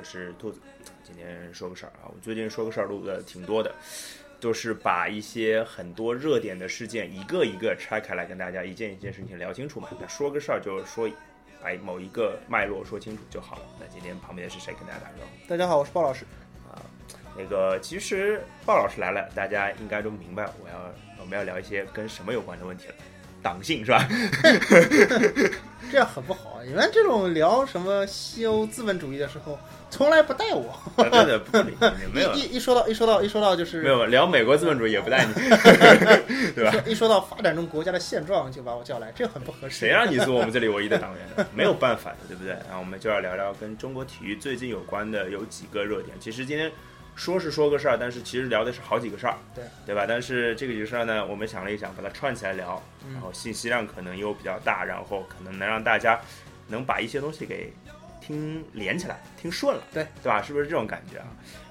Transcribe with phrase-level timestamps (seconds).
[0.00, 0.58] 我是兔子。
[1.04, 3.70] 今天说个事儿啊，我最近说个事儿录的挺多的，
[4.40, 9.88] 都是把一些很多热点的事件一个一个拆开来，跟大家一件一件事情聊清楚嘛。
[10.00, 11.06] 那说个事儿就是说，
[11.62, 13.62] 把某一个脉络说清楚就好了。
[13.78, 15.50] 那今天旁边是谁跟大家打招呼？
[15.50, 16.24] 大家好，我是鲍老师。
[16.66, 16.80] 啊
[17.36, 22.94] 那个其实鲍老师来了，大家应该都明白我要我们要聊一些跟什么有关的问题了，
[23.42, 24.08] 党性是吧？
[25.92, 26.62] 这样很不好。
[26.64, 29.58] 你们这种聊什么西欧资本主义的时候，
[29.90, 30.78] 从来不带我。
[30.96, 35.32] 对对，不理你，没有 一一一说到一说到一说到就是没有聊美国资本主义也不带你，
[36.54, 36.72] 对吧？
[36.86, 39.76] 一说到发展中国家的现状就把我叫来，这很不合适。
[39.76, 41.46] 谁让你是我们这里唯一的党员的？
[41.54, 42.52] 没有办法的，对不对？
[42.52, 46.16] 然后我们就要聊聊跟中国体育最近有关的有几个热点。
[46.20, 46.70] 其实今天。
[47.16, 50.06] 说是说个事儿，但是其实聊的是好几个事儿，对对吧？
[50.08, 56.18] 但是这个几个事儿呢，我们想了一想，把它串起来聊，嗯然后信息量可能又比较大，然后可能能让大家
[56.68, 57.70] 能把一些东西给
[58.20, 60.42] 听连起来，听顺了，对对吧？
[60.42, 61.26] 是不是这种感觉啊？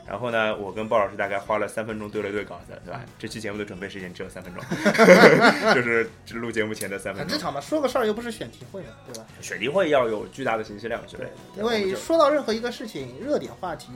[0.07, 3.01] 然后呢，我跟鲍老师大概花了三分钟对了对稿子，对吧？
[3.19, 4.63] 这期节目的准备时间只有三分钟，
[5.75, 7.21] 就是录节目前的三分钟。
[7.21, 9.27] 很正常嘛，说个事儿又不是选题会嘛，对吧？
[9.39, 13.89] 选题会要有巨大的信息量之类的，因为说到任何一个事情，热点话题。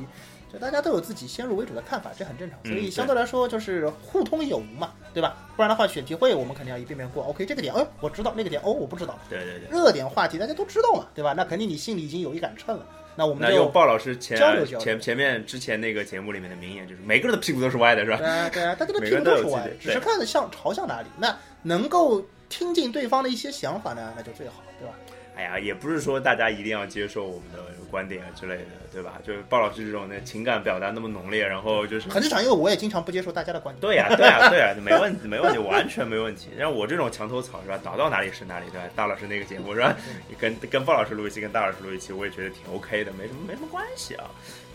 [0.54, 5.36] 就大家都有自己先入为主的看法，这很正常，所以相对来说就是互通有无嘛，对吧？
[5.56, 7.24] 不然的话，选题会我们肯定要一遍遍过。
[7.24, 9.18] OK，这个点，哎，我知道；那个点，哦，我不知道。
[9.28, 9.68] 对对对。
[9.70, 11.34] 热点话题大家都知道嘛，对吧？
[11.36, 12.86] 那肯定你心里已经有一杆秤了。
[13.16, 18.18] 那我们就用鲍老师前交流交流前前面之前那个节目里面的名言，就是每个人的屁股都是歪的，是吧？
[18.18, 21.08] 对啊，对啊，大家的屁股都是歪，只是看向朝向哪里。
[21.18, 24.94] 那能够听进对方的一些想法呢，那就最好，对吧？
[25.36, 27.60] 哎呀，也不是说大家一定要接受我们的
[27.94, 29.22] 观点啊之类的，对吧？
[29.24, 33.82] 就是鲍老师这种的情感表达那么浓烈，然后就是很正常，因为我也经常不接受大家的观点。
[33.82, 36.50] 对呀，对呀，对呀，没问题，没问题，完全没问题。
[36.58, 37.80] 像我这种墙头草是吧？
[37.84, 38.90] 倒到哪里是哪里，对吧？
[38.96, 39.96] 大老师那个节目是吧？
[40.28, 44.26] 你跟跟鲍老师录一期，跟大老师录一期，我也觉得挺 OK 的，没什么没什么关系啊。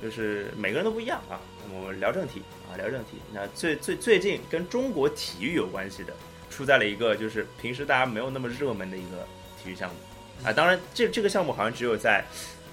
[0.01, 1.41] 就是每个人都不一样啊。
[1.75, 2.41] 我们聊正题
[2.71, 3.19] 啊，聊正题。
[3.35, 6.13] 那最最最近跟中国体育有关系的，
[6.49, 9.27] 出在了一个就是平时大家没有那么热门的一个
[9.61, 9.97] 体育项目。
[10.45, 12.25] 啊，当然，这这个项目好像只有在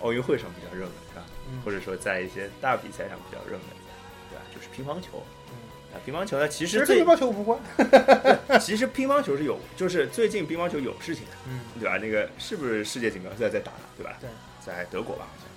[0.05, 1.25] 奥运会上比较热门，是吧？
[1.49, 3.65] 嗯、或者说在一些大比赛上比较热门，
[4.29, 4.43] 对吧？
[4.53, 5.25] 就是乒乓球。
[5.49, 5.55] 嗯、
[5.91, 7.59] 啊，乒乓球呢，其实跟乒乓球无关。
[8.61, 11.97] 其实乒乓球是有，就是最近乒乓球有事情的，嗯，对吧？
[11.97, 14.15] 那个是不是世界锦标赛在打，对吧？
[14.21, 14.29] 对，
[14.63, 15.49] 在德国吧，好像。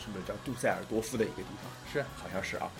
[0.00, 1.70] 是不是叫杜塞尔多夫的一个地方？
[1.92, 2.70] 是，好像是啊。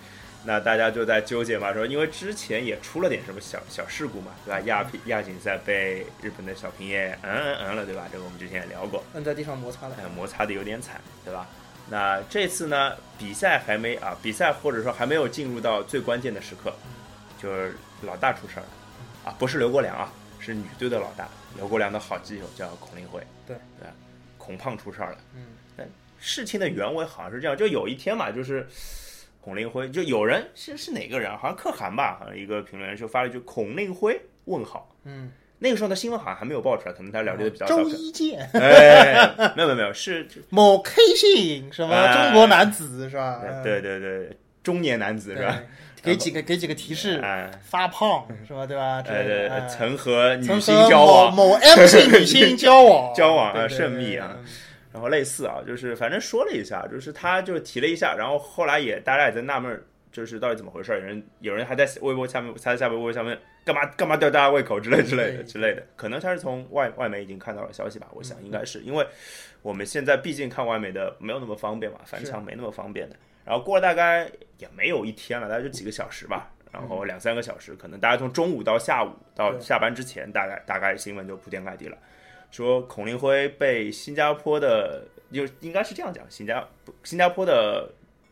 [0.45, 4.59] 那大家就在纠结嘛，说因为之前也出了点什么小小事故嘛，对吧？
[4.61, 8.07] 亚乒亚锦赛被日本的小平野嗯嗯嗯了，对吧？
[8.09, 11.45] 这个我们之前也聊过，摁在地上摩擦了，哎，摩擦的有点惨，对吧？
[11.89, 16.73] 那这次呢，比赛还没啊，比赛或者说还没有进入到最关键的时刻，
[17.37, 18.63] 就是老大出事儿。
[18.63, 18.67] 了，
[19.25, 21.27] 啊，不是刘国梁啊，是女队的老大，
[21.57, 23.57] 刘国梁的好基友叫孔令辉，对。
[23.77, 23.89] 对，
[24.37, 25.85] 孔胖出事儿了，嗯，但
[26.17, 28.65] 事情的原委好像是这样，就有一天嘛，就是。
[29.49, 31.35] 孔令辉就有人是是哪个人？
[31.35, 34.87] 好像可汗吧，好像一个评论员就发了一句“孔令辉问号”。
[35.05, 37.77] 嗯，那个时候的新闻好像还没有爆出来，可能他了解的比较早。
[37.77, 43.41] 周一见，哎，没有没有没有，是某 K 姓什么中国男子是吧？
[43.63, 45.59] 对对对，中年男子是吧？
[46.03, 47.19] 给几个给几个提示，
[47.63, 48.67] 发胖是吧？
[48.67, 49.01] 对吧？
[49.01, 54.37] 对对，曾和女星交往，某 M 姓女星交往， 交往啊，甚密啊。
[54.99, 60.91] 然后类似啊，就是反正说了一下，就是他就提了一下，然后后来也大家也在纳闷，就是到底怎么回事？
[60.91, 69.07] 有人有人还在微博下面，他在下面微博下面干嘛干嘛吊大家胃口之类之类的之类的，可能他是从外外媒已经看到了消息吧，我想应该是因为
[69.61, 73.15] 我们现在毕竟看外媒的没有那么方便嘛，翻墙没那么方便的。
[73.45, 81.97] 然后过了大概也没有一天了，大概就几个小时吧，然后两三个小时，可能大家从中午到下午到下班之前，大概大概新闻就铺天盖地了。
[82.51, 86.67] 说孔令辉被新加坡的，就应该是这样讲，新加
[87.03, 87.89] 新加坡的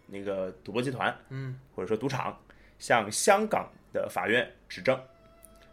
[0.07, 2.37] 那个赌博集团，嗯，或者说赌场，
[2.79, 4.99] 向香港的法院指证，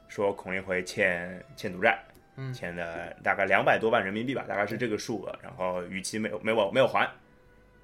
[0.08, 1.98] 说孔令辉欠欠赌债，
[2.36, 7.04] 嗯，欠了大概两百多万人民币吧，大概是这个数额，然后逾期没有没有没有还，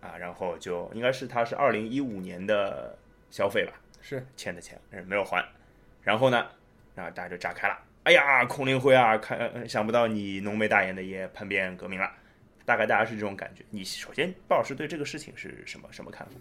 [0.01, 2.97] 啊，然后就应该是他是二零一五年的
[3.31, 3.73] 消费吧，
[4.03, 4.25] 是。
[4.37, 5.43] 欠的钱，没有还，
[6.03, 6.47] 然后呢，
[6.95, 7.79] 然后大家就炸开了。
[8.02, 12.11] 哎呀，孔令辉啊，看想不到你浓眉大眼的也叛变革命了，
[12.64, 13.62] 大概大家是这种感觉。
[13.70, 16.32] 你首先，鲍老师对这个事情是什么什么看法？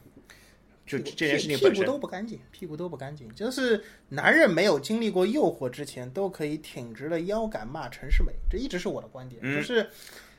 [0.85, 3.31] 就这件事情本身，屁股都不干净，屁股都不干净。
[3.35, 9.39] 就是男人没有经历过诱惑之前，都可以挺直了腰杆骂陈世美，这一直是我的观点。
[9.43, 9.87] 就是，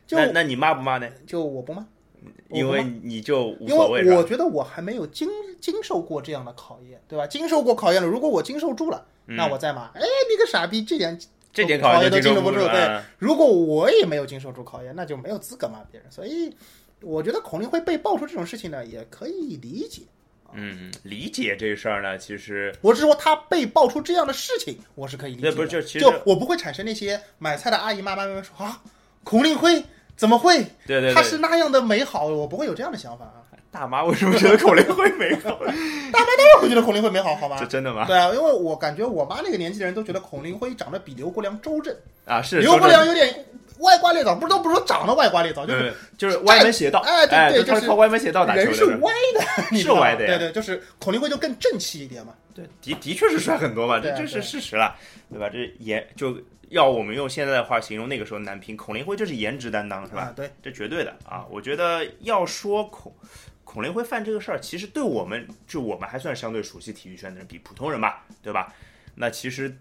[0.07, 1.09] 就那那你骂不骂呢？
[1.27, 1.87] 就我不骂，
[2.49, 4.01] 因为你就无所谓。
[4.01, 5.29] 因为我觉得我还没有经
[5.61, 7.27] 经受过这样的考验，对吧？
[7.27, 9.07] 经受过考验了，如果我经受住了。
[9.37, 10.01] 那我再骂，哎，
[10.31, 11.19] 你个傻逼，这点
[11.53, 16.11] 这点考考验都经受不住对啊如果我也没有经受住考验，那就没有资格骂别人。
[16.11, 16.55] 所以，
[17.01, 20.03] 我觉得孔令辉被爆出这种事情呢，也可以理解。
[20.53, 25.51] 嗯，理解这事儿呢，其实我是说，他被爆出这样的事情，我是可以理解的。
[25.51, 28.83] 那不是就其实就我不会产生那些买菜的阿姨妈妈们说啊，
[29.23, 29.83] 孔令辉
[30.17, 30.59] 怎么会？
[30.87, 33.47] 对对对，他是那样的美好，我不会有这样的想法啊。
[33.71, 35.59] 大妈为什么觉得孔令辉美好？
[36.13, 37.67] 当然会觉得孔令辉美好，好吗这？
[37.67, 38.05] 真的吗？
[38.07, 41.95] 对啊，因为我感觉我妈那个年纪的人都觉得孔令辉长得比刘国梁周正，
[42.27, 43.47] 啊，是刘国梁有点
[43.79, 52.35] 歪瓜裂枣，不是都不是说长得歪瓜裂枣，就是对，就是歪门邪道，哎对对就是靠歪门邪道打球的人是歪的， 你知道吗歪的呀对对，就是孔令辉就更正气一点嘛。
[52.55, 54.97] 对，的的确是帅很多嘛，这这是事实了，
[55.31, 55.49] 对吧？
[55.49, 56.37] 这颜就
[56.71, 60.23] 要我们用现在的话形容那个时候男乒，孔令辉就是颜值担当，是吧？
[60.23, 61.47] 啊，对，这绝对的啊！
[61.49, 63.13] 我觉得要说孔
[63.73, 68.75] 孔令辉犯这个事儿，其实对我们就我们还算相对熟悉体育圈的人，比普通人吧，对吧？
[69.15, 69.73] 那其实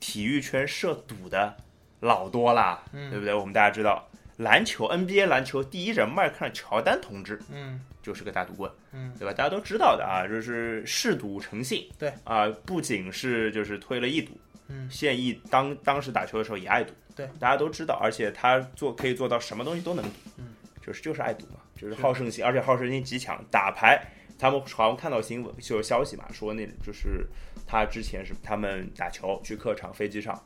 [0.00, 1.54] 体育圈涉赌的
[2.00, 3.34] 老多啦，嗯对不对？
[3.34, 4.08] 我们大家知道，
[4.38, 9.34] 篮球 NBA 篮球第一人迈克尔乔丹同志嗯就是个大赌棍，嗯，对吧？
[9.34, 23.42] 大家都知道的啊，就是嗜赌成性，对啊，不仅是就是推了一赌，嗯，现役当当时打球的时候也爱赌，对，大家都知道，而且他做可以做到什么东西都能赌，嗯，就是就是爱赌嘛，就是好胜心，而且好胜心极强。
[23.50, 24.00] 打牌，
[24.38, 27.26] 他们好像看到新闻就有消息嘛，说那就是
[27.66, 30.40] 他之前是他们打球去客场飞机上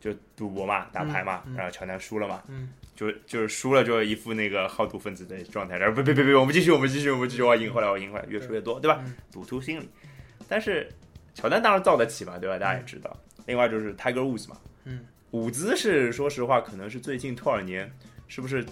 [0.00, 9.00] 就赌博嘛，打牌嘛，嗯嗯然后乔丹输了嘛，嗯，就就是输了就一副那个好赌分子的状态，然后别别别别，我们继续我们继续我们继续，我赢回来我赢回来，越输越多，对吧？
[9.04, 9.88] 嗯赌徒心理。
[10.48, 10.88] 但是
[11.34, 12.58] 乔丹当然造得起嘛，对吧？
[12.58, 13.16] 大家也知道。
[13.46, 17.90] 另外就是 Tiger Woods 嘛，嗯，伍兹是说实话，可能是最近多少年
[18.28, 18.64] 是不是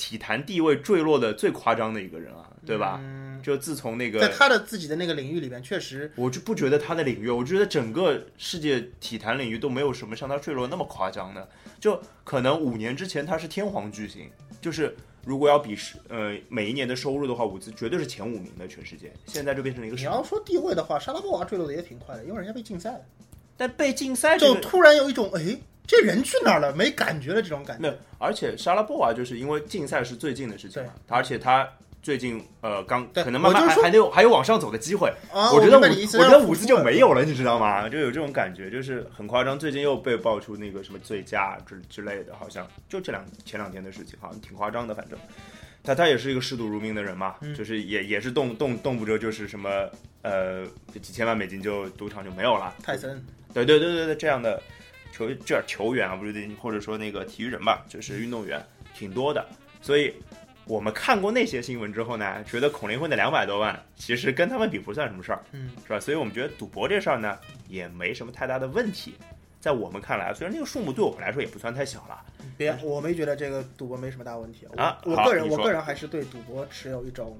[0.00, 2.98] 体坛地位坠落的最夸张的一个人啊，对吧？
[3.02, 11.46] 嗯就自从那个在他的自己的那个领域里边，确实，我就不觉得他的领域，我觉得整个世界体坛领域都没有什么像他坠落那么夸张的。
[11.78, 14.30] 就可能五年之前他是天皇巨星，
[14.60, 14.94] 就是
[15.24, 19.10] 如果要比是呃每一年的收入的话，伍兹绝对是前五名的全世界。
[19.26, 19.96] 现在就变成了一个？
[19.96, 23.00] 你要说地位的话，莎拉波娃坠落的也挺快的，因为人家被禁赛了，
[23.56, 26.72] 但被禁赛这个就突然有一种哎，这人去哪儿了？
[26.74, 27.82] 没感觉了这种感觉。
[27.82, 31.68] 没有，而且莎拉波娃就是因为竞赛是最近的事情嘛，而且他
[32.02, 35.12] 最近呃刚对可能慢慢还还得有还有往上走的机会。
[35.32, 37.88] 啊，我觉得伍明白你意思我觉得伍兹就没有了，你知道吗？
[37.88, 39.58] 就有这种感觉，就是很夸张。
[39.58, 44.94] 最近又被爆出那个什么醉驾之之类的，好像就这两前两天的事情，好像挺夸张的。
[44.94, 45.18] 反正
[45.82, 49.88] 他他也是一个嗜赌如命的人嘛，嗯就是也也是动动动不着就是什么
[50.22, 50.64] 呃
[51.02, 52.74] 几千万美金就赌场就没有了。
[52.82, 53.22] 泰森，
[53.52, 54.62] 对对对对对，这样的
[55.28, 58.64] 球这球员啊，不是或者说那个体育人吧，就是运动员
[58.94, 59.46] 挺多的，
[59.82, 60.14] 所以
[60.64, 66.00] 我们看过那些新闻之后呢，觉得孔令辉的两百多万其实跟他们比不算什么事儿，嗯，是吧？
[66.00, 67.38] 所以我们觉得赌博这事儿呢
[67.68, 69.14] 也没什么太大的问题，
[69.60, 72.24] 在我们看来，虽然那个数目对我们来说也不算太小了，
[72.56, 74.66] 别，我没觉得这个赌博没什么大问题。
[74.70, 77.36] 我啊我个人我个人还是对赌博持有一种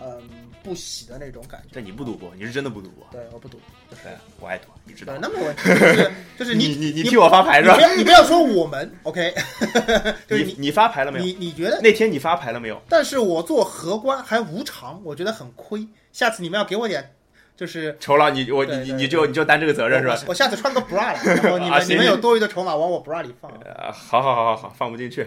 [0.00, 0.22] 嗯
[0.62, 1.68] 不喜的那种感觉。
[1.74, 3.58] 但你不赌博，你是真的不赌博，对，我不赌，
[3.90, 5.20] 就是对，我爱赌，你知道对，。
[5.22, 7.82] 那没有问题，就是就是你 你你你替我发牌是吧你不？
[7.88, 9.32] 要你不要说我们，OK，
[10.26, 11.24] 就是你你你发牌了没有？
[11.24, 12.80] 你你觉得，那天你发牌了没有？
[12.88, 15.86] 但是我做荷官还无偿，我觉得很亏。
[16.12, 17.14] 下次你们要给我点，
[17.56, 20.14] 就是酬劳你我你你就你就担这个责任是吧？
[20.22, 23.50] 我我下次穿个 bra 来，然后 你们、啊你们有多余的筹码往我 bra 里放。
[23.64, 25.26] 呃，好好好好好，放不进去，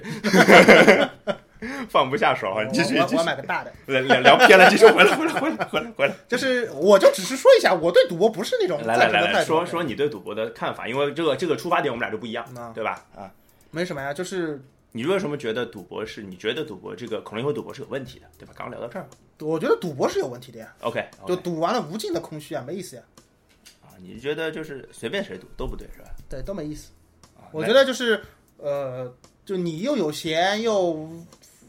[1.90, 2.56] 放不下手啊！
[2.58, 3.72] 我你继续我我，买个大的。
[3.88, 6.16] 聊聊聊偏了，继续回来回来回来回来回来。
[6.28, 13.06] 就是我就只是说一下，我对赌博不是那种来来来来赞成的态度说说你对赌博的看法，因为这个这个出发点我们俩就不一样啊，对吧？
[13.16, 13.32] 啊，
[13.72, 14.62] 没什么呀，就是
[14.94, 16.24] 你为什么觉得赌博是？
[16.24, 18.54] 你觉得赌博这个孔令辉赌博是有问题的，对吧？
[18.58, 19.08] 刚刚聊到这儿
[19.40, 23.02] 我觉得赌博是有问题的呀，，OK，就赌完了无尽的空虚啊，没意思呀，
[23.82, 26.10] 啊，你觉得就是随便谁赌都不对是吧？
[26.30, 26.92] 对，都没意思。
[27.38, 28.22] 啊我觉得就是
[28.58, 29.12] 呃，
[29.46, 31.10] 就你又有闲又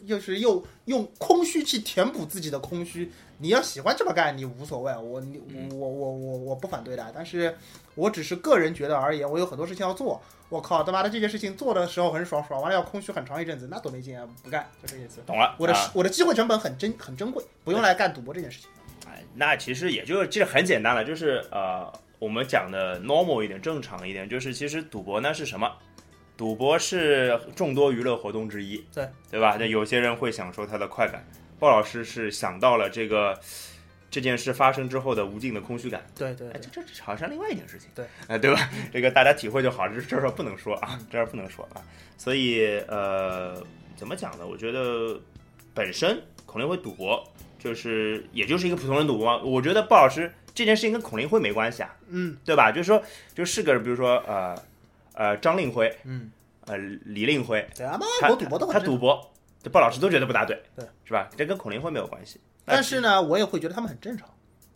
[0.04, 5.40] 又是又用空虚去填补自己的空虚，你要喜欢这么干，你无所谓，我你
[5.72, 7.56] 我我我我不反对的，但是
[7.94, 15.20] 我只是个人觉得而言，我有很多事情要做，我靠他妈的这件事情做的时候很爽，爽完了要空虚很长一阵子，那多没劲啊，不干，就这意思。
[15.26, 18.68] 懂了，我的、啊我的机会成本很珍很珍贵，不用来干赌博这件事情。
[19.06, 25.70] 哎，那其实也就其实很简单了，就是呃，我们讲的 normal 一点、正常一点，就是其实赌博那是什么？
[26.40, 29.58] 赌博是众多娱乐活动之一，对对吧？
[29.60, 31.22] 那有些人会享受它的快感，
[31.58, 33.38] 鲍老师是想到了这个
[34.10, 36.00] 这件事发生之后的无尽的空虚感。
[36.00, 38.70] 哎，对对对这这这好像另外一件事情，对，哎，对吧？
[38.90, 41.84] 这个大家体会就好，这这事儿不能说啊，这不能说啊。
[42.16, 43.62] 所以呃，
[43.94, 44.46] 怎么讲呢？
[44.46, 45.20] 我觉得
[45.74, 47.22] 本身孔令辉赌博，
[47.58, 49.42] 就是也就是一个普通人赌博嘛。
[49.44, 52.72] 我觉得鲍老师这件事情跟孔令辉没关系啊，嗯，对吧？
[52.72, 53.02] 就是说，
[53.34, 54.56] 就是个比如说呃
[55.20, 56.30] 呃张令辉，嗯，
[56.66, 59.30] 呃李令辉，对啊，他我赌博都很他赌博，
[59.62, 61.28] 这鲍老师都觉得不大对，对，是吧？
[61.36, 62.40] 这跟孔令辉没有关系。
[62.64, 64.26] 但是呢，我也会觉得他们很正常，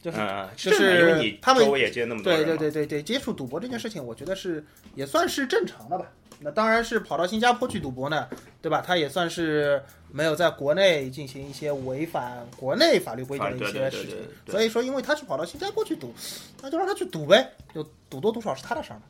[0.02, 4.62] 就是嗯，就是因为你他们周围也接那么多对，对对对对，接触赌博这件事情，我觉得是
[4.94, 6.10] 也算是正常的吧。
[6.40, 8.28] 那当然是跑到新加坡去赌博呢，
[8.60, 8.82] 对吧？
[8.86, 9.82] 他也算是
[10.12, 16.12] 没有在国内进行一些违反国内法律规定的一些事情所以说，因为他是跑到新加坡去赌，
[16.60, 19.02] 那就让他去赌呗，就赌多赌少是他的事儿嘛。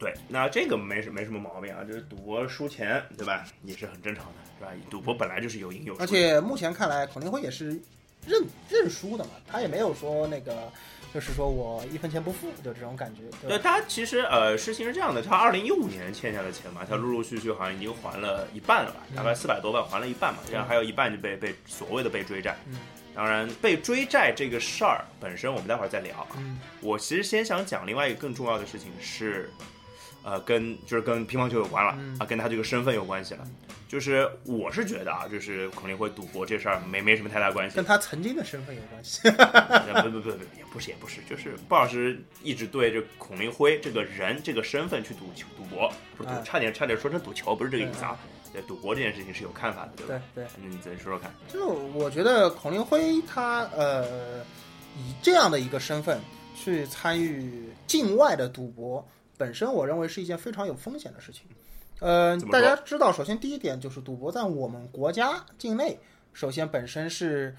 [0.00, 3.44] 对，那这个没什没什么毛病啊，就是赌博输钱，对吧？
[3.62, 4.72] 也是很正常的，是吧？
[4.88, 7.78] 赌博本来就是有赢有输，而且目前看来，孔令辉也是
[8.26, 10.72] 认认输的嘛，他也没有说那个，
[11.12, 13.20] 就是说我一分钱不付，就这种感觉。
[13.46, 13.62] 对吧？
[13.62, 22.56] 他其实呃，事情是这样的，他二零一五年欠下的钱嘛，他陆陆续续好像已经还了一半了吧，大概四百多万还了一半嘛，然后还有一半就被被所谓的被追债。
[22.66, 22.78] 嗯
[23.12, 26.26] 当然，被追债这个事儿本身，我们待会儿再聊。
[26.38, 29.50] 嗯我其实先想讲另外一个更重要的事情是，
[30.22, 33.46] 呃，跟就是跟乒乓球有关了、嗯啊，跟他这个身份有关系了。
[33.88, 39.20] 就是我是觉得啊，就是孔令辉赌博这事儿没没什么太大关系跟，他曾经的身份有关系。
[40.02, 48.16] 不不不不，也不是也不是，就是鲍老师一直对这孔令辉这个人这个身份去赌球赌博，不是差点差点说成赌球，不是这个意思啊。
[48.52, 50.22] 对赌博这件事情是有看法的，对吧？
[50.34, 50.50] 对对。
[50.60, 51.32] 那你再说说看。
[51.48, 54.40] 就我觉得孔令辉他呃
[54.96, 56.20] 以这样的一个身份
[56.56, 59.04] 去参与境外的赌博，
[59.40, 61.44] 本身我认为是一件非常有风险的事情。
[62.00, 65.98] 呃大家知道，首先第一点就是赌博在我们国家境内，
[66.34, 67.56] 首先本身是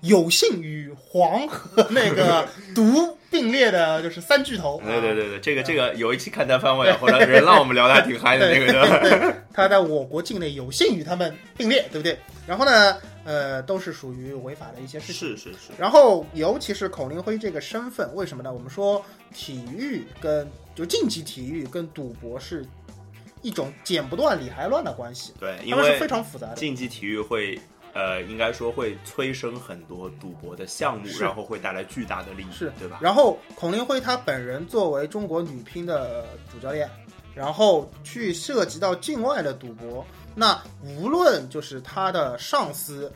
[0.00, 4.82] 有幸与黄和 那个毒并列的，就是三巨头。
[4.84, 9.34] 对对对对，这个嗯这个有一期看单番位啊，后来人让我们聊的还挺嗨的那个，对？
[9.52, 12.18] 他在我国境内有幸与他们并列，对不对？
[12.44, 12.96] 然后呢，
[13.26, 15.28] 呃，都是属于违法的一些事情。
[15.28, 18.50] 是是是，然后，尤其是孔令辉这个身份，为什么呢？
[18.50, 19.04] 我们说
[19.34, 22.64] 体育跟就竞技体育跟赌博是
[23.42, 26.54] 一种剪不断理还乱的关系，对，因为是非常复杂的。
[26.54, 27.60] 竞技体育会。
[27.98, 32.98] 呃，应该说会催生很多赌博的项目，然后会带来巨大的利益，是对吧？
[33.00, 36.90] 然后，孔令辉他本人作为中国女乒的主教练，
[37.34, 40.06] 然后去涉及到境外的赌博，
[40.38, 43.10] 那无论就是他的上司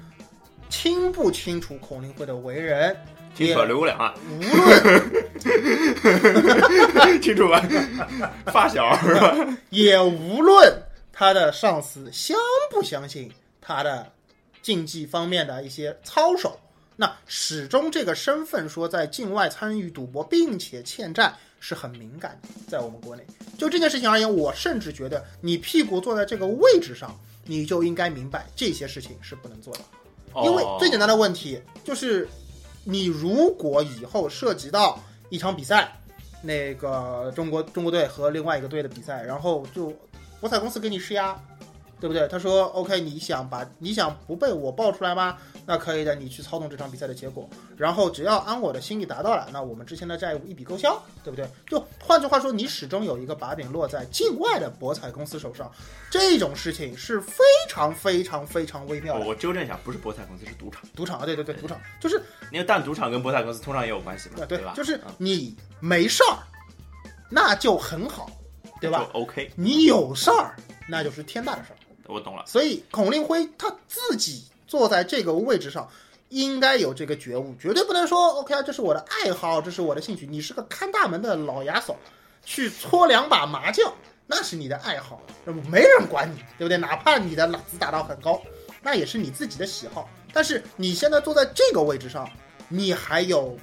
[0.70, 2.96] 清不清楚孔令辉的为人，
[3.34, 4.40] 清楚刘五两啊，无
[6.96, 7.62] 论 清楚吧？
[8.46, 9.36] 发小是吧？
[9.68, 10.72] 也无论
[11.12, 12.38] 他的上司相
[12.70, 14.10] 不相信他的
[14.62, 16.58] 竞技方面的一些操守，
[16.96, 23.24] 那始终这个身份说在境外参与赌博并且欠债是很敏感的，在我们国内。
[23.56, 29.80] 就这件事情而言，我甚至觉得你屁股坐在这个位置上，你就应该明白这些事情是不能做的。
[30.44, 32.28] 因为最简单的问题就是，
[32.84, 34.98] 你如果以后涉及到
[35.28, 35.92] 一场比赛，
[36.40, 39.92] 那个中国中国队和另外一个队的比赛，然后就
[40.40, 41.38] 博彩公司给你施压，
[42.00, 42.26] 对不对？
[42.28, 45.36] 他说 OK，你想把你想不被我爆出来吗？
[45.66, 51.46] 那可以的，你去操纵这场比赛的结果，然后只要按我的心意达到了，那我们之前的债务一笔勾销，对不对？
[51.68, 55.70] 就换句话说，你始终有一个把柄落在境外的博彩公司手上，
[56.10, 59.20] 这种事情是非常非常非常微妙的。
[59.20, 60.82] 我我纠正一下，不是博彩公司，是赌场。
[60.96, 64.72] 赌场啊，对对对，赌场就是因为但赌场跟博彩公司通常也有关系嘛，对对吧？
[64.74, 66.38] 就是嗯你没事儿，
[67.28, 68.28] 那就很好，
[68.80, 69.06] 对吧？
[69.12, 70.56] 就 OK，你有事儿，
[70.88, 71.76] 那就是天大的事儿。
[72.10, 72.44] 我懂了。
[72.46, 75.88] 所以孔令辉他自己坐在这个位置上，
[76.28, 80.26] 应该有这个觉悟，绝对不能说 OK 啊，这是我的爱好，这是我的兴趣。
[80.26, 81.96] 你是个看大门的老牙嫂，
[82.44, 83.92] 去搓两把麻将，
[84.26, 85.20] 那是你的爱好，
[85.70, 86.76] 没人管你，对不对？
[86.76, 88.40] 哪怕你的老子打到很高，
[88.82, 90.08] 那也是你自己的喜好。
[90.32, 92.28] 但是你现在坐在这个位置上，
[92.68, 93.58] 你还有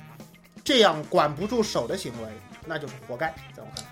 [0.64, 2.30] 这样管不住手的行为，
[2.66, 3.92] 那就是活该，在我看来。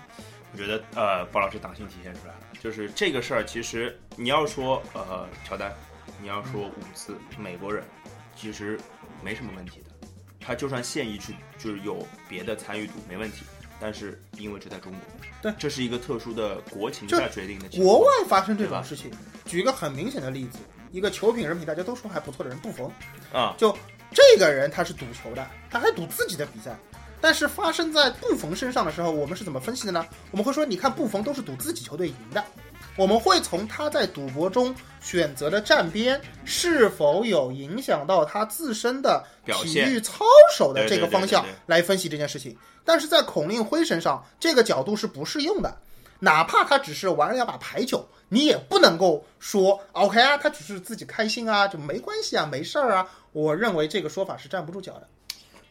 [0.52, 5.72] 我觉得呃，鲍老师党性体现出来了，就是这个事儿，其实你要说呃乔丹，
[6.20, 7.84] 你要说伍兹美国人，
[8.34, 8.76] 其实
[9.22, 10.08] 没什么问题的。
[10.40, 13.44] 他就算现役去就是有别的参与度没问题，
[13.78, 15.00] 但是因为这在中国，
[15.40, 17.68] 对，这是一个特殊的国情就下决定的。
[17.80, 19.12] 国外发生这种事情，
[19.44, 20.58] 举一个很明显的例子，
[20.90, 22.90] 一个球品人品大家都说还不错的人布冯，
[23.32, 23.78] 啊，就
[24.12, 26.76] 这个人他是赌球的，他还赌自己的比赛。
[27.20, 30.06] 但是发生在布冯身上的时候，我们是怎么分析的呢？
[30.30, 32.44] 我们会说，你看布冯都是赌自己球队赢的，
[32.96, 39.24] 我们会从他在赌博中选择的站边是否有影响到他自身的
[39.62, 42.56] 体育操守的这个方向来分析这件事情。
[42.84, 45.76] 但是在孔令辉身上，这个角度是不适用的。
[46.18, 53.06] 哪怕他只是玩了两把牌九，你也不能够说 OK 啊，他只是自己开心啊，就没关系啊，没事儿啊。
[53.32, 55.08] 我认为这个说法是站不住脚的。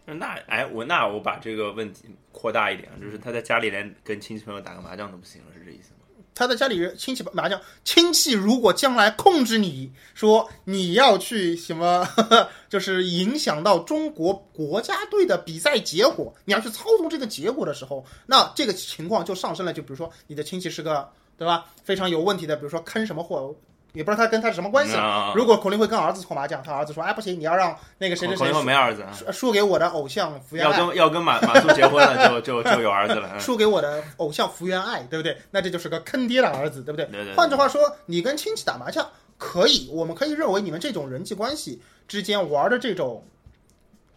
[0.06, 6.00] 那哎，我那我把这个问题扩大一点，就是他在家里连跟亲戚朋友打个麻将都不行了，是这意思吗？
[6.36, 12.06] 他在家里人亲戚麻将，亲戚如果将来控制你说你要去什么，
[12.68, 19.72] 就是影响到中国国家队的比赛结果，你要去操纵这个结果的时候，那这个情况就上升了。
[19.72, 23.56] 就比如说你的亲戚是个对吧，非常有问题的，比如说坑什么货。
[23.96, 24.94] 也不知道他跟他是什么关系。
[25.34, 30.78] 如果孔令辉跟儿子搓麻将，他儿子说：“哎，不行，你要让那个谁谁谁。”孔令辉没儿子，输给我的偶像福原爱。
[30.78, 33.38] 要跟要跟马马苏结婚了，就就就有儿子了。
[33.42, 35.36] 输给我的偶像福原爱，对不对？
[35.50, 37.06] 那这就是个坑爹的儿子，对不对？
[37.06, 37.34] 对对。
[37.34, 43.24] 换句话说，你跟亲戚打麻将可以，我们可以认为你们这种人际关系之间玩的这种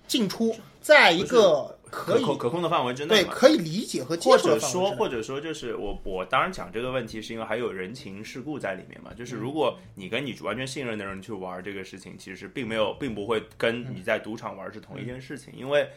[0.07, 1.78] 进出，在一个。
[1.91, 4.37] 可可可控的范围之内，对，可以理解和接受。
[4.37, 9.13] 或者说，或者说，就是我我当然讲这个问题，是因为还有人情世故在里面嘛。
[9.17, 15.53] 就是如果你跟你完全信任的人去玩这个事情，其实并没有，并不会跟你在赌场玩是同一件事情。
[15.57, 15.89] 因为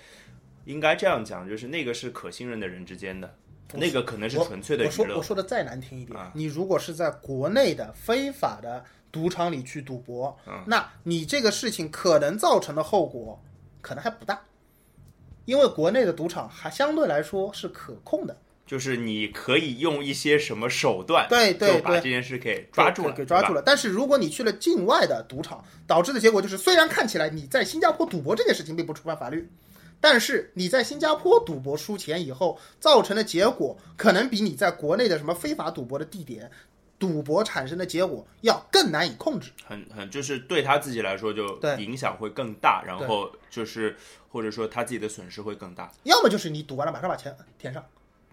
[0.65, 3.35] 应该这样讲，就是那个是可信任的人之间的，
[3.73, 4.91] 那个可能是纯粹的娱乐。
[4.91, 13.41] 我说我说的再难听一点，你如果是在国内的非法的赌场里去赌博，那你这个事情可能造成的后果
[13.81, 14.39] 可能还不大。
[15.51, 18.33] 因为国内的赌场还相对来说是可控的，
[18.65, 23.61] 就是你可以用一些什么手段，对对对，把这件事给抓住了，给抓住了。
[23.61, 29.45] 但是如果你去了境外的赌场，导致的结果就是，虽然看起来你在新加坡赌博这件事情并不触犯法律，
[29.99, 36.49] 但是你在新加坡赌博输钱以后造成的结果，可能比你在国内的什么非法赌博的地点。
[37.01, 43.97] 赌博产生的结果要更难以控制，很很就是对他自己来说就影响会更大，然后就是
[44.29, 45.91] 或者说他自己的损失会更大。
[46.03, 47.83] 要么就是你赌完了马上把钱填上，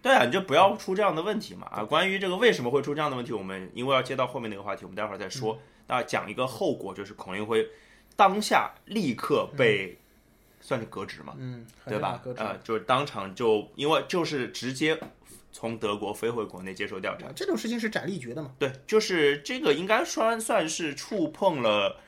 [0.02, 1.82] 对啊，你就不要出这样的问题嘛啊！
[1.82, 5.58] 关于这个为什么会出这样的问题，我们因为要接到后面那个话题，我们待会儿再说。
[5.86, 7.66] 那讲一个后果，就是孔令辉
[8.16, 9.96] 当下立刻被
[10.60, 12.20] 算是革职嘛，嗯，对吧？
[12.36, 15.00] 呃，就是当场就因为就是直接。
[15.50, 18.54] 从德国飞回国内接受调查，这种事情是斩立决的嘛？
[18.58, 21.98] 对，就是这个应该算算是触碰了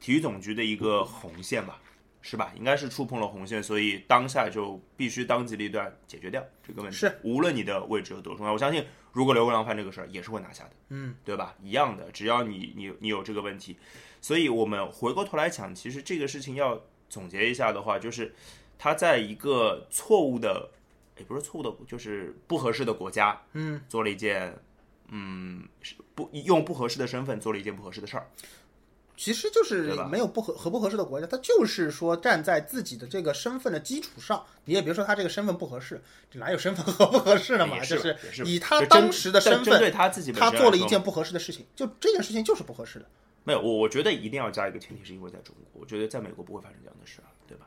[0.00, 1.80] 体育总局的一个红线吧，
[2.22, 2.52] 是吧？
[2.56, 6.96] 应该是触碰了红线，所以当下就必须当机立断解决掉这个问题。
[6.96, 10.70] 是，无论你的位置有多重要，我相信如果刘国梁犯这个事儿，也是会拿下的。
[10.90, 11.54] 嗯，对吧？
[11.60, 13.76] 一样的，只要你你你有这个问题，
[14.22, 18.34] 所以我们回过头来讲，其实这个事情要总结一下的话，就是
[18.78, 20.70] 他在一个错误的。
[21.18, 24.56] 也不是错误的，就是不合适的国家，嗯，做了一件，
[25.08, 25.66] 嗯，
[26.14, 28.28] 不用不合适的身份做了一件不合适的事儿。
[29.18, 35.98] 其实就是没有不合合不合适的国家，他就是说站在自己的这个身份的基础上，你也别说他这个身份不合适，
[36.30, 37.80] 这哪有身份 合不合适的嘛？
[37.80, 43.06] 就是以他当时的身份，对他自己，他做了一件不合适的事情，就这件事情就是不合适的。
[43.42, 47.66] 没有，我我觉得一定要加一个前提，是因为在中国，我觉得在美国不会发生这样的事啊，对吧？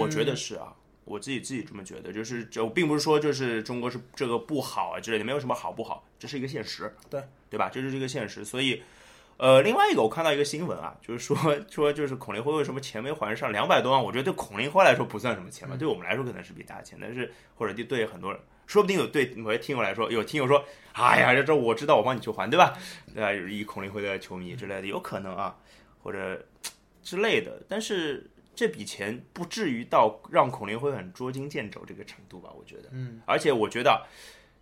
[0.00, 0.74] 我觉得是啊。
[1.10, 7.20] 我自己自己这么觉得，就是就并不是说就是中国是这个不好啊之类的，没有什么好不好，这是一个现实，对
[7.50, 7.68] 对吧？
[7.68, 8.80] 这是一个现实，所以，
[9.36, 11.36] 呃，另外一个我看到一个新闻啊，就是说
[11.68, 14.00] 说就是孔令辉为什么钱没还上两百多万？
[14.00, 22.78] 我觉得对孔令辉来说不算什么钱吧，对我们来说可能是笔大钱，但是或者对对很多人，说不定有对某些听友来说，有听友说，哎呀，这这我知道，我帮你去还，对吧？
[23.12, 23.32] 对吧？
[23.32, 25.56] 以孔令辉的球迷之类的，有可能啊，
[26.02, 26.46] 或者
[27.02, 28.30] 之类的，但是。
[28.54, 32.50] 这笔钱不至于到让孔令辉很捉襟见肘这个程度吧？
[32.58, 34.06] 我觉得，嗯，而且我觉得，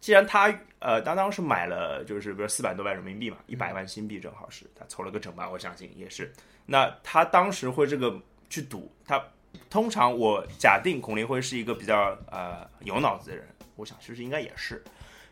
[0.00, 0.46] 既然他
[0.78, 6.32] 呃，他当时买了就是比如四百多万人民币嘛，一百万新币正好是他凑了个整吧，我相信也是。
[6.66, 8.16] 那他当时会这个
[8.48, 9.20] 去赌，他
[9.68, 14.84] 通常我假定孔令辉是一个比较呃有脑子的人，我想其实应该也是，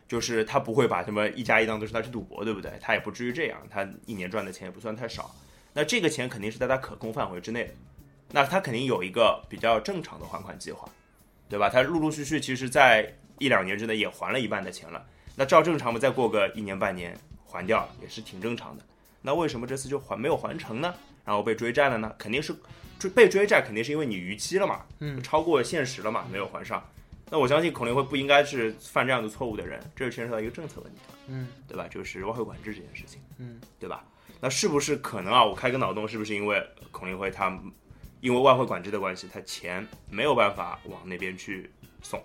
[0.07, 2.73] 就是他不会把什么一加一当都是他去赌博，对不对？
[2.81, 5.33] 他也不至于这样，他一年赚的钱也不算太少，
[5.73, 7.73] 那这个钱肯定是在他可控范围之内的。
[8.31, 10.87] 那他肯定有一个比较正常的还款计划，
[11.47, 11.69] 对吧？
[11.69, 15.05] 他陆陆续续，其实，在一两年之内也还了一半的钱了。
[15.35, 18.83] 那照正常嘛，再过个一年半年还掉也是挺正常的。
[19.21, 20.93] 那为什么这次就还没有还成呢？
[21.23, 22.13] 然后被追债了呢？
[22.17, 22.55] 肯定是
[22.99, 26.83] 追被追债，肯定是因为你逾期了嘛，嗯，超过现实了嘛，没有还上。
[27.29, 31.87] 那我相信孔令辉不应该是犯这样的错误的人，这就牵扯到一个政策问题，嗯，对吧？
[31.89, 34.03] 就是外汇管制这件事情，嗯，对吧？
[34.39, 35.43] 那是不是可能啊？
[35.43, 36.61] 我开个脑洞，是不是因为
[36.91, 37.57] 孔令辉他？
[38.19, 41.69] 因为外汇管制的关系，他钱没有办法往那边去
[42.01, 42.21] 送，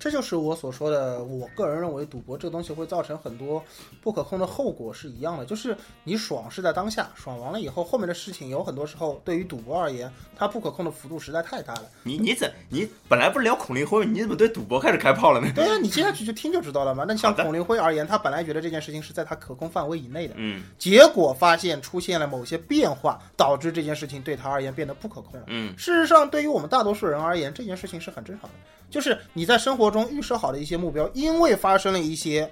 [0.00, 3.62] 这就是我所说的，我个人认为赌博这个东西会造成很多
[4.00, 11.82] 不可控的后果是一样的，就是你爽是在当下，爽完了以后，后面的事情有很多时候对于赌博而言，它不可控的幅度实在太大了。
[12.02, 15.52] 你你怎你本来不是聊孔令辉，你怎么对赌博开始开炮了呢？
[15.54, 17.04] 对呀、你接下去就听就知道了嘛。
[17.06, 25.44] 那像孔令辉而言，他本来觉得这件事情是在他可控范围以内的，嗯结果发现出现了某些变化，导致这件事情对他而言变得不可控了。
[25.48, 28.56] 嗯事实上，对于我们大多数人而言，这件事情是很正常的。
[28.90, 32.50] 就是你在生活中预设好的一些目标，因为发生了一些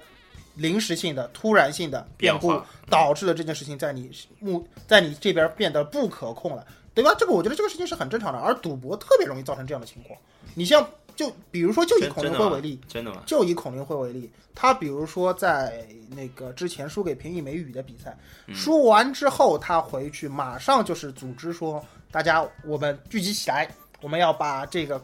[0.55, 7.15] 临时性的、突然性的变故变，导致了这件事情在你目在你这边变得不可控了，对吧？
[7.17, 10.17] 这个我觉得这个事情是很正常的，而赌博特别容易造成这样的情况。
[10.55, 13.21] 你像就比如说，就以孔令辉为例，真的吗？
[13.25, 23.69] 就以孔令辉为例，他比如说在那个之前输给平易美宇的比赛，嗯输完之后他回去马上就是组织说，大家我们聚集起来，
[24.01, 25.01] 我们要把这个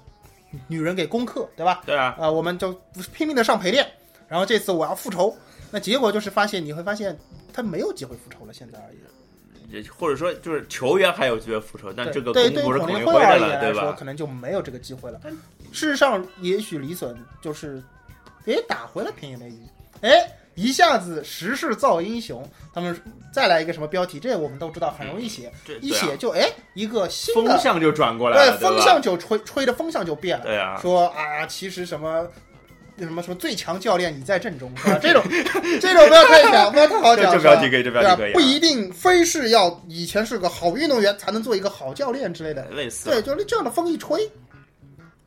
[0.67, 1.81] 女人给攻克，对吧？
[1.85, 2.73] 对啊，啊、我们就
[3.13, 3.85] 拼命的上陪练，
[4.27, 5.35] 然后这次我要复仇，
[5.71, 7.17] 那结果就是发现你会发现
[7.53, 8.97] 他没有机会复仇了，现在而已。
[9.67, 13.95] 也或者说就是球员还有机会复仇，但这个对对孔孔令辉而言来说，对吧？
[13.97, 15.19] 可能就没有这个机会了。
[15.71, 17.83] 事实上，也许李隼就是
[18.45, 19.59] 哎打回了平野美宇，
[20.01, 22.43] 哎，一下子时势造英雄。
[22.73, 22.99] 他们
[23.31, 30.45] 再来一个什么标题，这我们都知道，很容易写，一写就哎一个新的风向就转过来了，对，风向就吹吹的风向就变了。
[30.45, 32.27] 对啊，说啊，其实什么。
[32.97, 34.97] 什么什么最强教练你在阵中 是吧？
[35.01, 35.21] 这种
[35.81, 37.25] 这种不要太讲，不要太好讲。
[37.29, 42.63] 这这标题可以这标题可以不一定非是要以前是个好运动员才能做一个好教练之类的。
[42.69, 44.31] 类似对，就是这样的风一吹，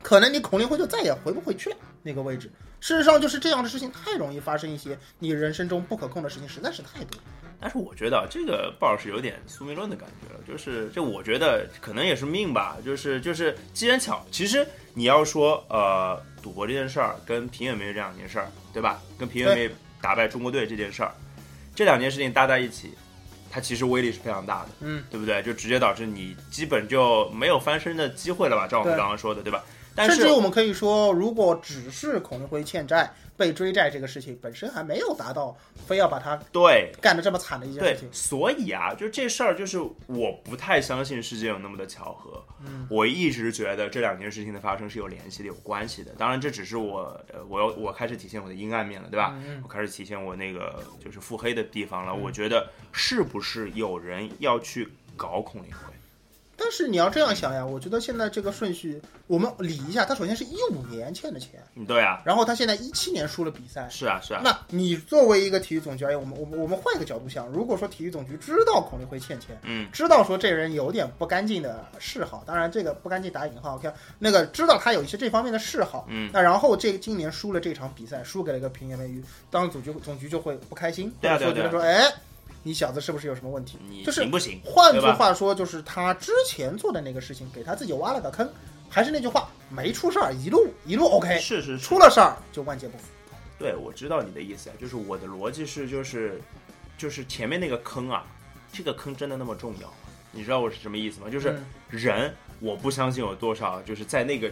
[0.01, 2.51] 可能你孔令辉就再也回不回去了那个位置。
[2.79, 7.19] 事实上，就是这样的事情太容易发生，一些你人生中不可控的事情实在是太多。
[7.61, 14.25] 但是我觉得啊这个鲍老师有点宿命论的感觉了，就是这我觉得可能也是命吧，就是就是机缘巧。
[14.31, 19.01] 其实你要说呃赌博这件事儿跟平野美宇这两件事儿，对吧？
[19.17, 21.11] 跟平野美宇打败中国队这件事儿，
[21.75, 22.93] 这两件事情搭在一起，
[23.51, 25.43] 它其实威力是非常大的，嗯，对不对？
[25.43, 28.69] 就直接导致你基本就没有翻身的机会了吧？
[28.69, 29.61] 照我们刚刚说的，对吧？
[29.99, 35.55] 但是甚至我们可以说，如果只是孔令辉欠债被追债这个事情本身还没有达到
[35.87, 42.43] 非要把他对干得这么惨的一件事情，，所以啊，就这事儿，就是我不太相信世界有那么的巧合。
[42.65, 46.11] 嗯，我一直觉得这两件事情的发生是有联系的、有关系的。
[46.17, 47.01] 当然，这只是我，
[47.33, 49.33] 呃，我要我开始体现我的阴暗面了，对吧？
[49.45, 52.13] 嗯我开始体现我那个就是腹黑的地方了。
[52.13, 55.93] 我觉得是不是有人要去搞孔令辉？
[56.69, 81.65] 但是你要这样想呀，我觉得现在这个顺序，我们理一下，他首先是一五年欠的钱，嗯，对啊，然后他现在一七年输了比赛，是啊，是啊，那你作为一个体育总局而言，我们我们我们换一个角度想，如果说体育总局知道孔令辉欠钱，嗯，知道说这人有点不干净的嗜好，当然这个不干净打引号，OK，那个知道他有一些这方面的嗜好，嗯，那然后这今年输了这场比赛，输给了一个平野美宇，当然总局总局就会不开心，对啊或者说对啊。
[81.65, 82.13] 觉得说，哎，
[82.63, 83.77] 你小子是不是有什么问题？
[83.89, 84.61] 你就是行不行？
[84.63, 88.49] 换句话说，就是他之前做的那个事情，给他自己挖了个坑。
[88.91, 93.03] 还是那句话，没出事儿，一路一路 OK，是是是，出了事儿就万劫不复。
[93.59, 96.41] 对，我知道你的意思啊，就是我的逻辑是，就是，
[96.97, 98.25] 就是前面那个坑啊，
[98.73, 99.93] 这个坑真的那么重要吗？
[100.31, 101.29] 你知道我是什么意思吗？
[101.29, 104.51] 就是嗯人，我不相信有多少，就是在那个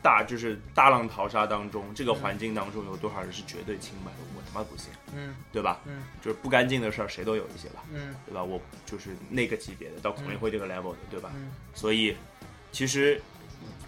[0.00, 4.18] 大就是大浪淘沙当中，这个环境当中有多少人是绝对清白的？
[4.36, 5.80] 我他妈不行，嗯对吧？
[5.86, 8.42] 嗯就是不干净的事儿，谁都有一些吧，嗯对吧？
[8.42, 11.32] 我就是那个级别的，到孔令辉这个 level 的，对吧？
[11.34, 12.16] 嗯所以，
[12.70, 13.20] 其实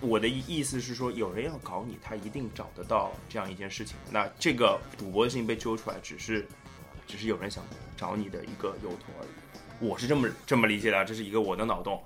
[0.00, 3.96] 我的意意思是说，有人要搞你，他一定找得到这样一件事情。
[4.10, 6.46] 那这个赌博的事情被揪出来，只是
[7.06, 7.62] 只是有人想
[7.96, 9.86] 找你的一个由头而已。
[9.86, 12.02] 我是这么这么理解的啊，这是一个我的脑洞。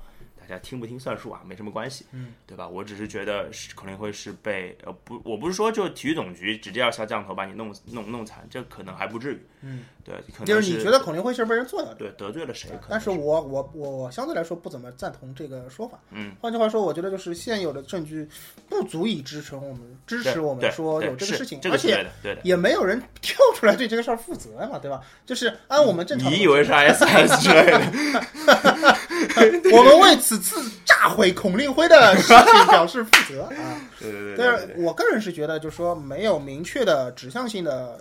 [0.48, 2.66] 大家听不听算数啊，没什么关系，嗯，对吧？
[2.66, 12.70] 我只是觉得是孔令辉是被呃不，我不是说就体育总局直接要下降头把你弄弄弄惨，这可能还不至于，嗯，对，可能就是你觉得孔令辉是被人做掉的，对得罪了谁？
[12.88, 15.98] 但是我我我我相对来说不怎么赞同这个说法。
[16.12, 18.26] 嗯，换句话说，我觉得就是现有的证据
[18.70, 22.40] 不足以支撑我们支持我们说有这个事情，这而且个是对的，对的。
[22.44, 25.02] 也没有人 跳出来对这个事儿负责嘛，对吧？
[25.26, 28.96] 就是按我们正常的你以为是 SS 之类的？
[29.72, 33.80] 我们为此次炸毁孔令辉的事情表示负责 啊。
[33.98, 38.00] 对对对但是我个人是觉得，就是说没有明确的指向性的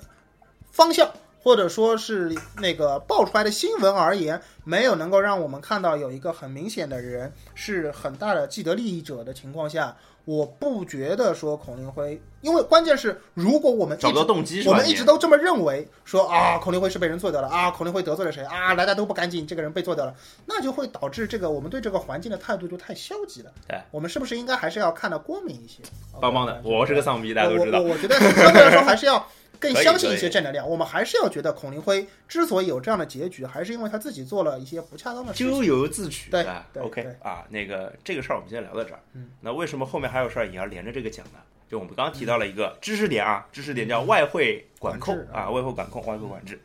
[0.72, 1.10] 方向
[1.42, 9.96] 或者说是那个爆出来的新闻而言，没有能够让我们看到有一个很明显的人是很大的既得利益者的情况下，
[10.28, 14.74] 我不觉得说孔令辉，因为关键是如果我们一找到直动机是吧？
[14.74, 20.14] 我们一直都这么认为，说啊，孔令辉是被人做掉了啊，孔令辉得罪了谁啊，来的都不干净，这个人被做掉了，
[20.46, 23.52] 那就会导致这个我们对这个环境的态度就太消极了。
[23.70, 25.82] 对，我们是不是应该还是要看得光明一些？
[26.20, 27.86] 棒棒的，我是个丧逼，大家都知道我。
[27.86, 29.26] 我我觉得相对来说还是要
[29.60, 30.68] 更相信一些正能量。
[30.68, 35.52] 我们还是要觉得孔令辉之所以有这样的结局，还是因为他自己做了一些不恰当的事情。
[35.52, 36.46] 咎由自取，对
[36.80, 39.00] ？OK 对啊，那个这个事儿我们先聊到这儿。
[39.14, 41.40] 嗯，那为什么后面还有事儿也要连着这个讲呢？
[41.70, 46.62] 就我们刚刚提到了一个知识点啊，知识点叫外汇管控啊，外汇管控、外汇管制，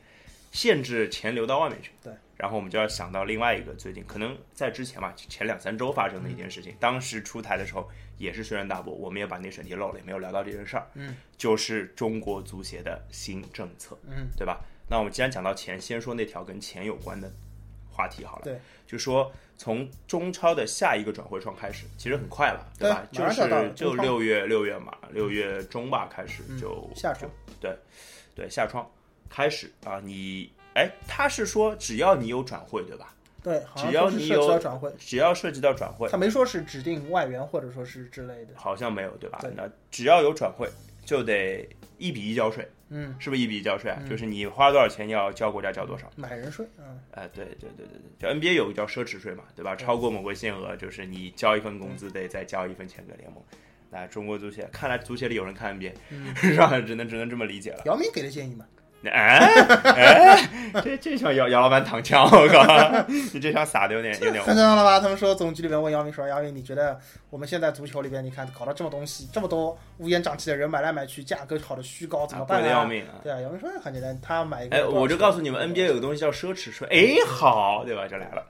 [0.52, 1.90] 限制钱流到外面去。
[2.05, 10.85] 对，然后我们就要想到另外一个最近可能在之前嘛，前两三周发生的一件事情，当时出台的时候也是轩然大波，我们也把那选题漏了，也没有聊到这件事儿。
[10.94, 13.96] 嗯，就是中国足协的新政策。
[14.09, 14.61] 嗯，对吧？
[14.88, 17.31] 那我们既然讲到钱，先说那条跟钱有关的
[17.88, 18.42] 话题好了。
[18.42, 23.07] 对，就说从中超的下一个转会窗开始，其实很快了，对吧？
[23.12, 27.78] 就是就六月六月嘛，六月中吧开始嗯就、下窗对
[28.35, 28.85] 对下窗
[29.31, 33.14] 开始啊，你哎，他是说只要你有转会对吧？
[33.42, 38.52] 对，好像只要你有到转会，只要涉及到转会，他没说是指定外援或者说是之类的。
[38.54, 39.38] 好像没有对吧？
[39.42, 40.68] 对那只要有转会
[41.04, 43.98] 就得一比一交税，嗯，是不是一比一交税啊？
[44.00, 46.08] 嗯就是你花多少钱要交国家交多少。
[46.14, 49.74] 买人税，嗯，哎，对对对对对，就 NBA 有个叫奢侈税嘛，对吧？
[49.74, 53.42] 超过某个限额，就是你交一份工资得再交一份钱给联盟。
[53.90, 56.80] 那中国足协，看来足协里有人看 NBA，、嗯 是吧？
[56.80, 57.82] 只能只能这么理解了。
[57.87, 58.64] 姚明给的建议嘛，
[59.10, 59.38] 哎
[59.84, 60.48] 哎，
[60.82, 63.04] 这这像姚姚老板躺枪，我靠！
[63.32, 65.00] 你这枪撒的有点有点 看到了吧？
[65.00, 66.98] 他们说总局里面问姚明说：“姚明，你觉得
[67.30, 73.18] 我们现在足球里边，你看搞了这么东西，这么多乌烟瘴气的人买来买去，价格炒的虚高，怎么办贵的啊？”要命啊！
[73.22, 78.06] 对啊，姚明说很简单，他买一个哎，我就告诉你们，NBA 有个东西叫奢侈税，哎，好，对吧？
[78.06, 78.44] 就来了。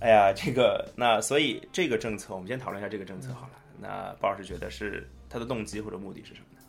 [0.00, 3.52] 哎呀，这个那所以这个政策，我们先讨论一下这个政策好了。
[3.78, 6.59] 那鲍老师觉得是他的动机或者目的是什么呢？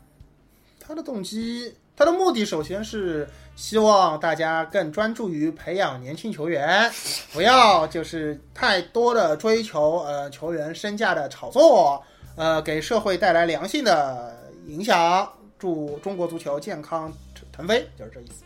[0.84, 6.92] 他的动机，他的目的首先是希望大家更专注于培养年轻球员，
[7.32, 12.02] 不要就是太多的追求呃球员身价的炒作，
[12.36, 17.14] 呃给社会带来良性的影响，祝中国足球健康
[17.52, 18.44] 腾飞，就是这意思。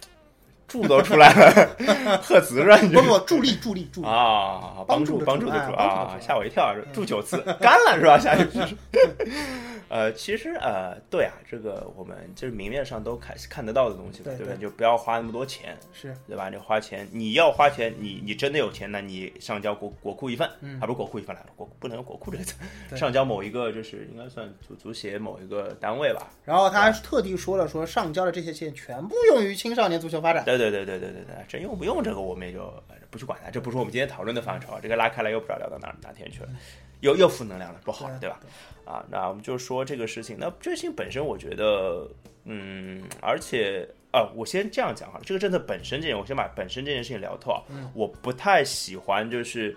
[0.68, 2.78] 柱都出来了， 贺词是吧？
[2.78, 8.18] 不不，助力助力助力，啊，帮助帮助的助啊吓我一跳，助九次干了是吧？
[8.18, 8.76] 下一句是，
[9.90, 14.54] 呃，其实呃，对啊，这个我们就是明面上都看看得到的东西嘛，对对吧？
[14.58, 16.50] 对就不要花那么多钱，是对吧？
[16.50, 22.56] 你花钱，你要花钱，你你真的有钱，那你上交国国库一份，嗯啊，不是国库一份来了，国不能用国库这个 词，
[22.96, 30.44] 上交某一个就是应该算足足协某一个单位吧，然后他还特地说了，说上交的这些钱全部用于青少年足球发展。
[30.44, 36.50] 对对对对对对对对，真用不用这个我们也就呃不去管它，这不是我们今天讨论的范畴，这个拉开来又不知道聊到哪哪天去了，
[37.02, 38.40] 又又负能量了，不好了，对吧？
[38.86, 42.08] 啊，那我们就说这个事情，那这个事情本身，我觉得，
[42.44, 49.76] 嗯，而且啊，我先这样讲好了，这个政策本身这件，我先把本身这件事情聊透啊，我不太喜欢就是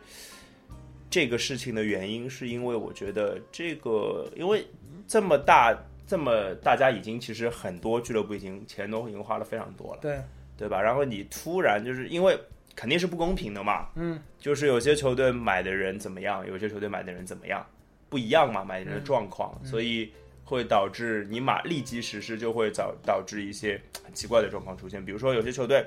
[1.09, 4.67] 这个事情的原因，是因为我觉得这个，因为
[5.07, 5.77] 这么大。
[6.09, 10.19] 这么大家已经其实很多俱乐部已经钱都已经花了非常多了，对，
[10.59, 10.83] 对吧？
[10.83, 12.39] 然后你突然就是因为
[12.75, 17.65] 肯定是不公平的嘛，嗯，就是有些球队买的人怎么样，有些球队买的人怎么样，
[18.09, 20.13] 不一样嘛，买的人的状况，所以
[20.45, 25.05] 会导致你马立即实施，就会导导致一些很奇怪的状况出现。
[25.05, 25.87] 比如说有些球队，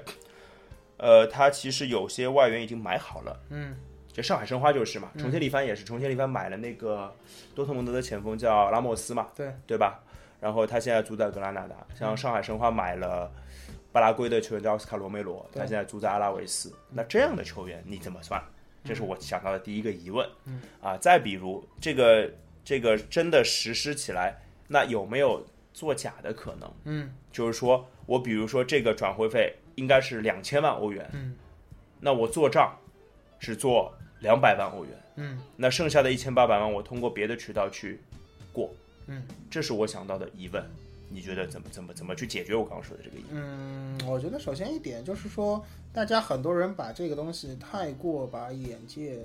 [0.97, 3.75] 呃，他其实有些外援已经买好了，嗯，
[4.11, 7.13] 就上海申花就是嘛，重庆力帆也是，重庆力帆买了那个
[7.55, 9.99] 多特蒙德的前锋叫拉莫斯嘛，对对吧？
[10.39, 13.31] 然后他现在租在格拉纳达，像上海申花买了
[13.91, 16.73] 巴拉圭的球员叫奥斯卡罗梅罗，他现在住在阿拉维斯。
[16.89, 18.41] 那这样的球员你怎么算？
[18.83, 20.27] 这是我想到的第一个疑问。
[20.45, 22.31] 嗯啊，再比如这个
[22.63, 26.73] 这个真的实施起来，那有没有作假的可能？
[26.85, 31.35] 嗯，就是说我比如说这个转会费应该是两千万欧元，嗯，
[31.99, 32.75] 那我做账
[33.39, 37.99] 只做两百万欧元，嗯，那剩下的一千八百万我通过别的渠道去
[38.53, 38.73] 过，
[39.07, 40.63] 嗯，这是我想到的疑问。
[41.13, 43.41] 你觉得怎么怎么怎么去解决我刚刚说的这个疑问？
[43.41, 49.19] 嗯，我觉得首先一点就是说，大家很多人把这个东西太过把眼界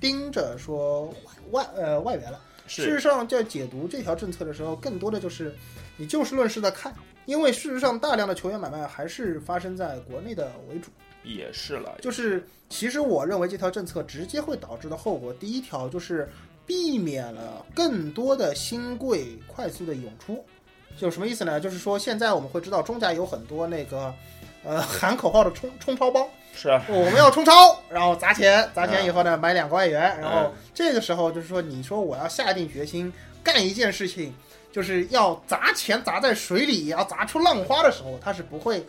[0.00, 2.40] 盯着说外外呃外援了。
[2.68, 5.54] 事实上，在解读这条政策的时候，更多的就是
[5.96, 6.92] 你就事论事的看，
[7.24, 10.90] 因为事实上大量的球员买卖还是发生在国内的为主。
[11.22, 16.28] 也是了，就是其实我认为这条政策直接会导致的后果，第一条就是
[16.66, 20.44] 避免了更多的新贵快速的涌出。
[20.96, 21.60] 就什么意思呢？
[21.60, 24.12] 就是说现在我们会知道中甲有很多那个
[24.64, 34.34] 呃 喊口号的冲冲超帮，是啊，我们要冲超，然后砸钱，砸钱以后呢买两个外援，然后这个时候就是说，你说我要下定决心干一件事情，
[34.72, 38.84] 就是要砸钱砸在水里，要砸出浪花的时候，他是不会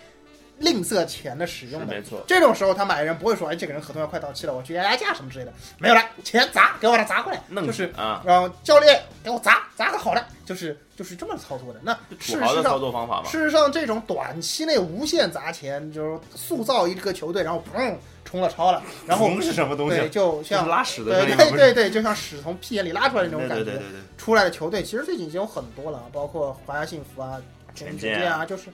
[0.60, 1.94] 吝啬钱的使用的。
[1.94, 2.24] 没错。
[2.26, 11.80] 这种时候他买人不会说，哎，这个人合同要快到期了，我去压压价什么之类的，没有了，钱砸，给我把它砸过来，就是啊，然后教练给我砸，砸个好的，就是就是这么操作的。
[11.82, 13.30] 那事实上，操作方法嘛。
[13.30, 19.98] 事实上，这种短期内无限砸钱，就是塑造一个球队，然后砰冲了超了，然后是什么东西？
[19.98, 23.64] 对，就像拉屎的对对对对，就像屎从屁眼里拉出来那种感觉。
[23.64, 24.00] 对对对对。
[24.18, 27.40] 出来的球队其实最近已经有很多了，包括华夏幸福啊、
[27.74, 28.66] 权健啊，就是。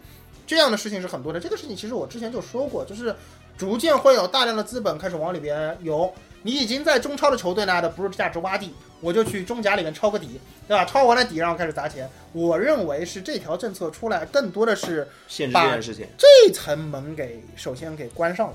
[0.46, 1.40] 这样的事情是很多的。
[1.40, 3.16] 这个事情其实我之前就说过，就是
[3.58, 6.14] 逐渐会有大量的资本开始往里边涌。
[6.44, 10.86] 你已经在中超的球队呢的不是价值洼地，我就去中甲里面抄个底，对吧？
[10.86, 12.08] 抄完了底，然后开始砸钱。
[12.34, 18.54] 我认为是这条政策出来，更多的是限制这件事情，这层门给首先给关上了。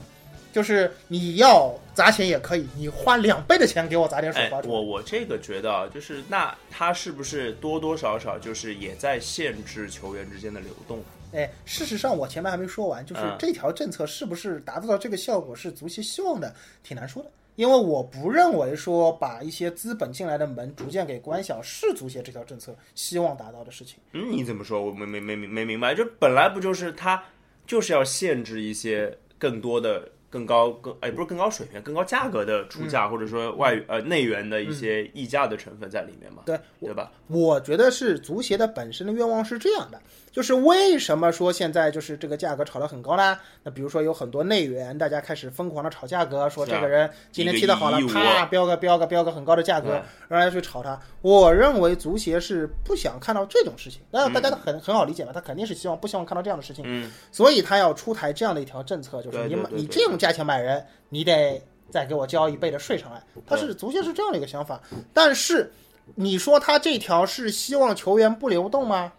[0.51, 4.59] 就是你要砸钱也可以，你花两倍的钱给我砸点水花。
[4.65, 11.03] 我我这个觉得啊，就是那他是不是多多少少就是也在限制球员之间的流动？
[11.33, 17.31] 哎，事实上我前面还没说完，就是这条政策是不是达到这个效果是足协希望的，挺难说的。
[17.59, 23.99] 因为我不认为说把一些资本进来的门逐渐给关小是足协这条政策希望达到的事情。
[24.13, 24.81] 嗯，你怎么说？
[24.81, 25.93] 我没没没没没明白。
[25.93, 27.21] 就本来不就是他
[27.67, 30.09] 就是要限制一些更多的。
[30.31, 36.43] 更高更哎不是更高水平更高价格的出价或者说外呃内援的一些溢价的成分在里面嘛？
[36.45, 37.11] 对对吧？
[37.29, 39.99] 我觉得是足协的本身的愿望是这样的，
[40.31, 43.39] 就是为什么说现在就是这个价格炒得很高呢？
[43.63, 51.01] 那比如说有很多内援，大家开始疯狂的炒价格，说这个人今天踢得好了，啪标个标个标个很高的价格，让大家去炒他。
[51.23, 60.19] 我认为足协是不想看到这种事情，那大家都很很好理解嘛，他肯定是希望不希望看到这样的事情，嗯，所以他要出台这样的一条政策，就是你你这种。
[60.19, 63.23] 价钱买人，你得再给我交一倍的税上来。
[63.47, 64.81] 他是足协是这样的一个想法，
[65.15, 65.73] 但是
[66.17, 69.13] 你说他这条是希望球员不流动吗？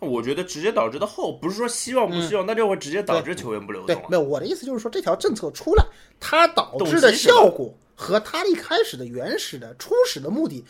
[0.00, 3.94] 我觉得直接导致的后不是说希望不希望，那就会直接导致球员不流动。
[3.94, 5.84] 对，没有我的意思就是说这条政策出来，
[6.20, 10.64] 它导致的效果和它一开始的原始的初始的目的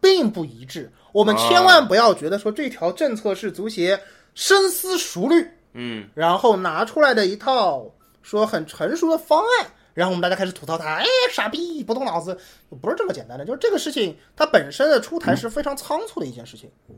[0.00, 0.92] 并不一致。
[1.12, 4.00] 我们千万不要觉得说这条政策是足协
[4.34, 7.90] 深思熟虑，嗯，然后拿出来的一套。
[8.22, 12.36] 说很成熟的方案，然后我们大家开始吐槽他，哎，傻逼，不动脑子，
[12.82, 13.44] 不是这么简单的。
[13.44, 16.68] 就是这个事情，它本身的出台是非常仓促的一件事情。
[16.88, 16.96] 嗯，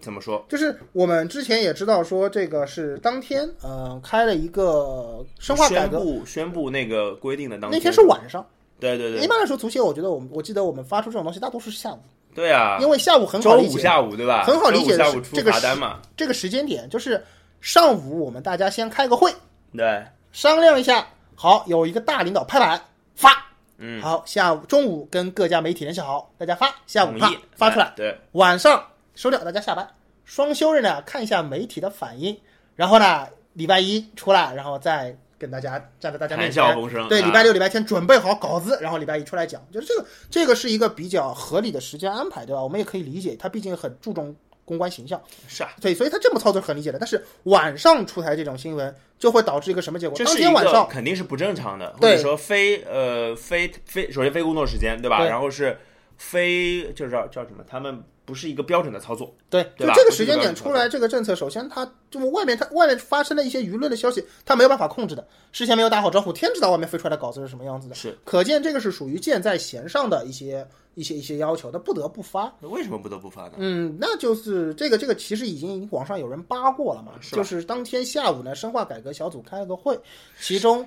[0.00, 0.44] 怎么说？
[0.48, 8.44] 就是我们之前也知道，说这个是当天，呃，开了一个深化改革，宣布那个规定的当天那天是晚上。
[8.78, 9.22] 对对对。
[9.22, 11.98] 一般来说，足协我觉得我们我记得我们发出这种东西，大多数是下午。
[12.34, 12.78] 对啊。
[12.80, 13.68] 因为下午很好理解。
[13.68, 14.44] 周五下午对吧？
[14.44, 14.96] 很好理解。
[14.96, 16.00] 下午出罚单嘛。
[16.16, 17.22] 这个时间点就是
[17.60, 19.32] 上午，我们大家先开个会。
[19.76, 20.04] 对。
[20.32, 22.80] 商量一下，好，有一个大领导拍板
[23.16, 23.30] 发，
[23.78, 28.80] 嗯，好，下午中午跟各家媒体联系好，大家发，下午发发出来，对，晚上
[29.20, 29.86] 收掉，大家下班，
[30.24, 32.40] 双休日呢看一下媒体的反应，
[32.74, 36.64] 然后呢礼拜一出来，然后再跟大家站在大家面前，
[37.06, 42.62] 对，礼拜六、礼拜天准备好稿子，然后礼拜一出来讲，就是这个，这个是一个比较合理的时间安排，对吧？
[42.62, 44.34] 我们也可以理解，他毕竟很注重。
[44.64, 46.98] 公关形象是啊，对，所以他这么操作是很理解的。
[46.98, 50.16] 但是晚上出台这种新闻，就会导致一个什么结果？
[50.24, 55.24] 当天晚上肯定是不正常的，或者说非呃非非，首先非工作时间，对吧？
[55.26, 55.76] 然后是
[56.18, 57.62] 非就是叫叫什么？
[57.68, 58.02] 他们。
[58.30, 70.64] 不是一个标准的操作，对，就这个时间点出来这个政策，首先它就外面它外面发生的一些舆论的消息，它没有办法控制的，事先没有打好招呼，天知道外面飞出来的稿子是什么样子的，是，可见这个是属于箭在弦上的一些
[70.94, 72.54] 一些一些要求，那不得不发。
[72.60, 73.54] 那为什么不得不发呢？
[73.56, 79.98] 嗯，那就是这个这个其实已经网上有人扒过了嘛，就是当天下午呢，深化改革小组开了个会，
[80.40, 80.86] 其中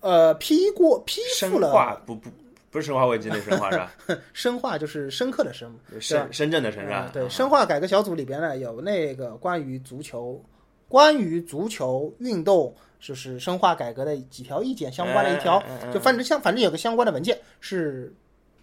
[0.00, 2.30] 呃批过批复了不不。
[2.70, 3.92] 不是生化危机那生化是吧？
[4.32, 7.10] 生化就是深刻的深，深深圳的深是吧？
[7.12, 10.42] 对，深化改革小组里边呢有那个关于足球、
[10.88, 18.12] 关于足球运动就是深化改革的几条意见相关的一条，就反正相反正有个相关的文件是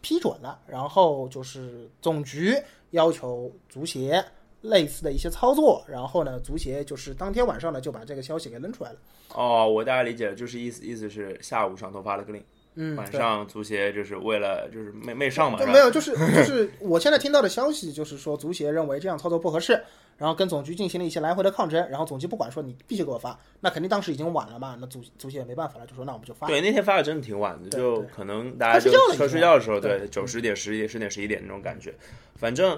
[0.02, 2.56] 批准了，然后就是总局
[2.92, 4.24] 要求足协
[4.62, 8.98] 类似的一些操作，然后呢足协就是当天晚上呢就把这个消息给扔出来了。
[9.34, 12.44] 哦，我大概理解了，就是意思意思是下午上头发了个令。
[12.76, 19.82] 嗯，晚上足协就是为了就是没没上嘛，没有，就是就是我现在听到的消息就是说足协认为这样操作不合适，
[20.18, 26.48] 然后跟总局进行了一些来回的抗争，然后总局不管说你必须给我发，那肯定当时已经晚了嘛，那足足协也没办法了，就说那我们就发。
[26.48, 31.94] 对，那天发的真的挺晚的，就可能大家就快睡觉的时候，对，九十点、十一点、十点、十一点那种感觉，
[32.36, 32.78] 反正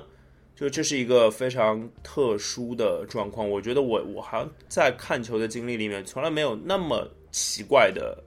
[0.56, 3.50] 就这是一个非常特殊的状况。
[3.50, 8.24] 我觉得我我好像在看球的经历里面，从来没有那么奇怪的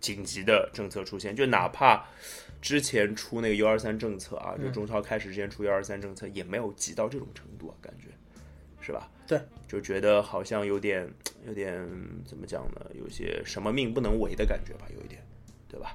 [0.00, 1.34] 紧急的政策出现。
[1.34, 2.04] 就哪怕
[2.60, 8.06] 之前出那个 U 二三政策啊，就中超开始之前出 U 二三政策，也没有急到这种程度啊，感觉
[8.80, 9.10] 是吧？
[9.26, 11.08] 对，就觉得好像有点
[11.46, 11.72] 有点
[12.24, 12.86] 怎么讲呢？
[12.94, 15.22] 有些什么命不能违的感觉吧，有一点。
[15.70, 15.94] 对吧？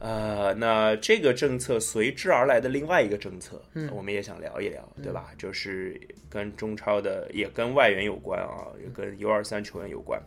[0.00, 5.30] 呃，那这个政策随之而来的另外一个政策，嗯我们也想聊一聊，对吧？
[5.38, 5.98] 就是
[6.28, 10.20] 跟中超的，也跟外援有关啊，也跟 U 二三球员有关。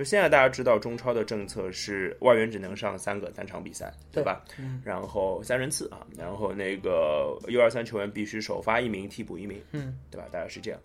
[0.00, 4.42] 就现在大家知道，中超的政策是外援只能上三个单场比赛，对吧？
[4.58, 10.26] 嗯然后三人次啊，然后那个 U 二三球员必须首发一名，替补一名，嗯，对吧？
[10.32, 10.80] 大概是这样。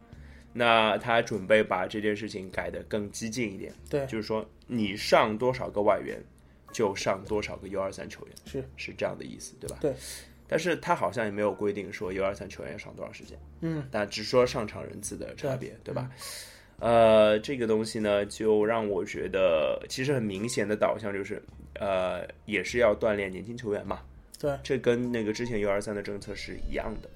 [0.51, 6.21] 那他准备把这件事情改得更激进一点，对就是说你上多少个外援，
[6.73, 9.77] 就上多少个 U 二三球员，是是这样的意思，对吧？
[9.79, 9.93] 对。
[10.45, 16.11] 但是他好像也没有规定说 U 二三球员要上多少时间，嗯，但只说上场人次的差别，对吧？
[16.79, 21.41] 呃，这个东西呢，就让我觉得其实很明显的导向就是，
[21.79, 24.01] 呃，也是要锻炼年轻球员嘛，
[24.39, 27.09] 对，这跟那个之前 U 二三的政策是一样的。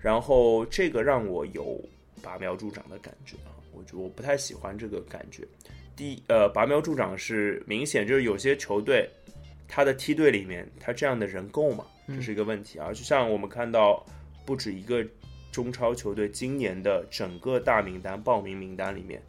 [0.00, 1.80] 然后这个让我有
[2.22, 5.42] 拔苗助长的感觉啊，我觉得我不太喜欢这个感觉。
[5.96, 9.08] 第一呃，拔苗助长是明显就是有些球队，
[9.68, 11.86] 他的梯队里面他这样的人够吗？
[12.08, 12.88] 这是一个问题啊。
[12.88, 14.04] 就像我们看到
[14.44, 15.02] 不止一个
[15.54, 19.22] 中超球队今年的整个大名单报名名单里面，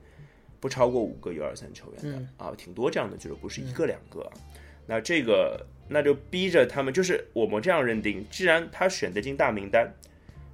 [0.59, 4.31] 不超过五个 U 二三球员的、嗯啊，挺多这样的俱乐部，是一个两个啊。
[4.87, 9.87] 那这个那就逼着他们，就是我们这样认定，既然他选得进大名单，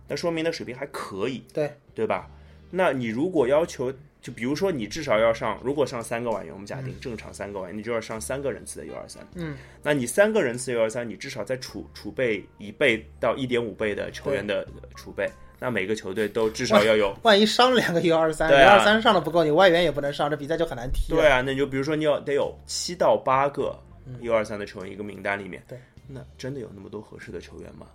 [0.10, 2.30] 那说明他水平还可以，对对吧？
[2.70, 9.26] 那你如果要求，就比如说你至少要上，如果上三个外援，我们假定正常三个外援，你就要上三个人次的 U 二三。
[9.36, 15.30] 嗯，那你三个人次 U 二三，你至少在储储备一倍到一点五倍的球员的储备，
[15.64, 17.16] 那每个球队都至少要有。
[17.22, 21.14] 万一伤了两个 U 二三，U 二三上的不够，你外援也不能上，这比赛就很难踢。
[21.14, 23.80] 对，啊，那你就比如说你要得有七到八个
[24.22, 27.86] U 二三的球员一个名单里面，对，那真的有那么多合适的球员吗？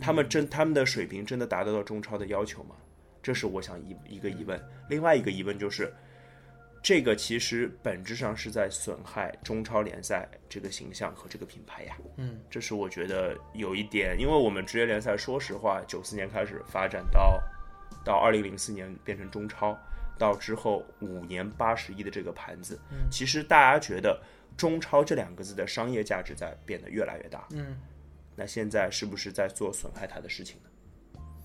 [0.00, 2.74] 他们真他们的水平真的达得到中超的要求吗？
[3.22, 4.60] 这是我想一一个疑问。
[4.88, 5.94] 另外一个疑问就是，
[6.82, 11.96] 这个其实本质上是在损害中超联赛这个形象和这个品牌呀。
[12.16, 17.38] 嗯，这是我觉得有一点，因为我们职业联赛，说实话，九四年开始发展到
[18.04, 19.78] 到二零零四年变成中超，
[20.18, 24.18] 到之后五年八十亿的这个盘子，嗯其实大家觉得
[24.56, 27.46] 中超这两个字的商业价值在变得越来越大。
[27.50, 27.78] 嗯
[28.34, 30.70] 那现在是不是在做损害它的事情呢？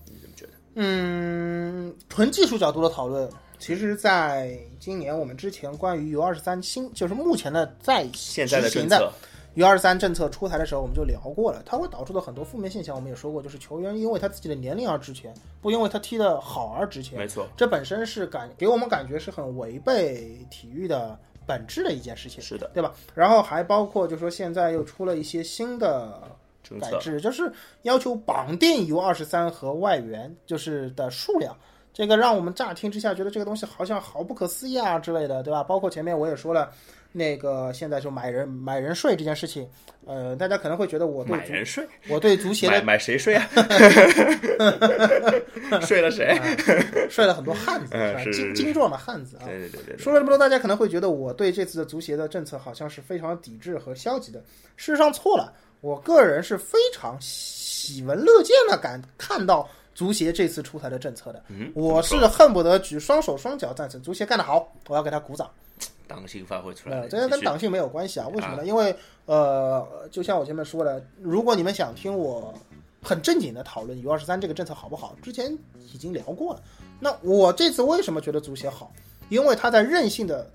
[0.06, 0.52] 你怎么觉得？
[0.76, 9.12] 嗯，纯技术角度的讨论，其实在今年我们之前关于 U 二十三新，就是目前的在现在的
[9.54, 17.18] ，U 二三政策出台的时候，我们就聊过了，它会导致的很多负面现象，我们也说过，就是球员因为他自己的年龄而值钱，不因为他踢得好而值钱。
[17.18, 22.92] 没错，这本身是感给我们感觉是很违背体育的本质的一件事情，是的，对吧？
[23.14, 26.22] 然后还包括就说现在又出了一些新的
[26.62, 27.50] 政策改制，就是
[27.82, 31.56] 要求绑定 U 二十三和外援就是的数量。
[31.96, 35.64] 这个让我们乍听之下觉得这个东西好像好不可思议啊之类的，对吧？
[35.64, 36.70] 包括前面我也说了，
[37.10, 39.66] 那个现在就买人买人税这件事情，
[40.04, 43.48] 呃，大家可能会觉得我对买人税，我对足协的买买谁税啊？
[45.80, 46.38] 睡了谁？
[47.08, 49.46] 睡了很多汉子，是是是精精壮的汉子啊。
[49.46, 54.38] 对对对对对，说了这么多，大家可能会觉得我对这次的足协的政策好像是非常抵制和消极的。
[54.76, 59.66] 事实上错了，我个人是非常喜闻乐见的感看到
[59.96, 61.42] 足协这次出台的政策的。
[61.48, 65.50] 嗯我是恨不得举双手双脚赞成，足协干得好，我要给他鼓掌。
[66.06, 68.28] 党性发挥出来呃，了，这个跟党性没有关系啊？
[68.28, 68.66] 为什么呢？
[68.66, 68.94] 因为
[69.24, 72.54] 呃，就像我前面说的，如果你们想听我
[73.02, 75.50] 很正经的讨论 U 二十三这个政策好不好，之前
[75.92, 76.62] 已经聊过了。
[77.00, 78.92] 那我这次为什么觉得足协好？
[79.30, 80.48] 因为他在任性的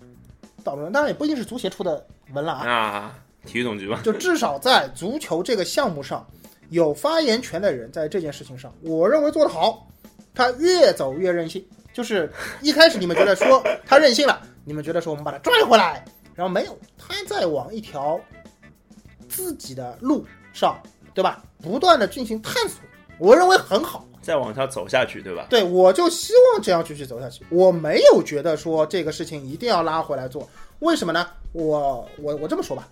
[0.64, 6.26] 讨论，当然也不一定是足协出的文了啊，啊，体育总局吧，就至少在足球这个项目上，
[6.72, 9.88] 有发言权的人在这件事情上，我认为做得好。
[10.34, 11.64] 他越走越任性，
[11.94, 18.18] 就是一开始你们觉得说 他任性了，你们觉得说我们把他拽回来，然后没有，他在往一条
[19.28, 20.82] 自己的路上，
[21.14, 21.44] 对吧？
[21.62, 22.80] 不断的进行探索，
[23.20, 24.08] 我认为很好。
[24.22, 25.48] 再往下走下去，对吧？
[25.50, 27.44] 对，我就希望这样继续走下去。
[27.50, 30.50] 我没有觉得说这个事情一定要拉回来做，
[30.80, 31.28] 为什么呢？
[31.52, 32.88] 我我我这么说吧，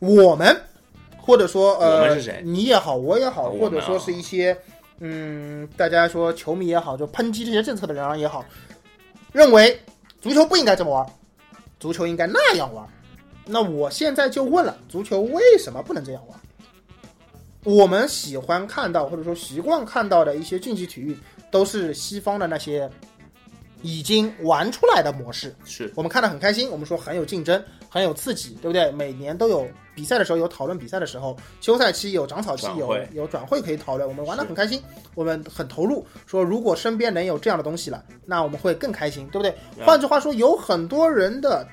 [0.00, 0.54] 我们
[1.28, 4.56] 或者说呃你也好，我也好，或者说啊是一些
[5.00, 8.42] 嗯，大家说球迷也好，就抨击这些政策的人也好，
[9.30, 9.78] 认为
[10.22, 11.06] 足球不应该这么玩，
[11.78, 12.88] 足球应该那样玩。
[13.44, 16.40] 那我现在就问了，足球为什么不能这样玩？
[17.64, 21.14] 我们喜欢看到或者说习惯看到的一些竞技体育，
[21.50, 22.90] 都是西方的那些
[23.82, 28.90] 已经玩出来的模式，是我们看得很开心，我们说很有竞争，很有刺激，对不对？
[28.92, 34.82] 每年都有比赛的时候有讨论比赛的时候，休赛期有长草期有有转会可以讨论，我们玩得很开心，
[35.14, 36.04] 我们很投入。
[36.26, 39.50] 说如果身边能有这样的东西了，那我们会更开心，对不对？
[39.78, 41.66] 嗯换句话说，有很多人的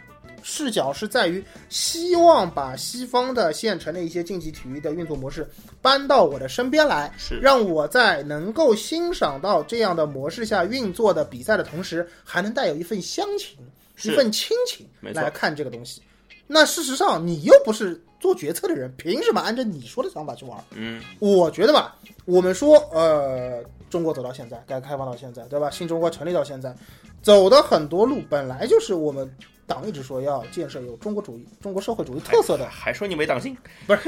[0.47, 5.49] 视角是在于希望把西方的现成的一些竞技体育的运作模式
[5.81, 13.57] 搬到我的身边来，是让我在能够欣赏到这样的模式下运作的比赛的同时，还能带有一份乡情、
[14.03, 15.99] 一份亲情来看这个东西。
[16.45, 20.63] 那事实上，你又不是做决策的人，凭什么按照你说的想法去玩？
[20.75, 25.69] 嗯，我觉得吧，我们说，呃，中国走到现在，改革开放到现在，对吧？
[25.69, 26.75] 新中国成立到现在，
[27.21, 29.29] 走的很多路本来就是我们
[29.67, 32.67] 党一直说要建设有中国主义、中国社会主义特色的。
[32.67, 33.57] 还说你没党性，
[33.87, 34.01] 不是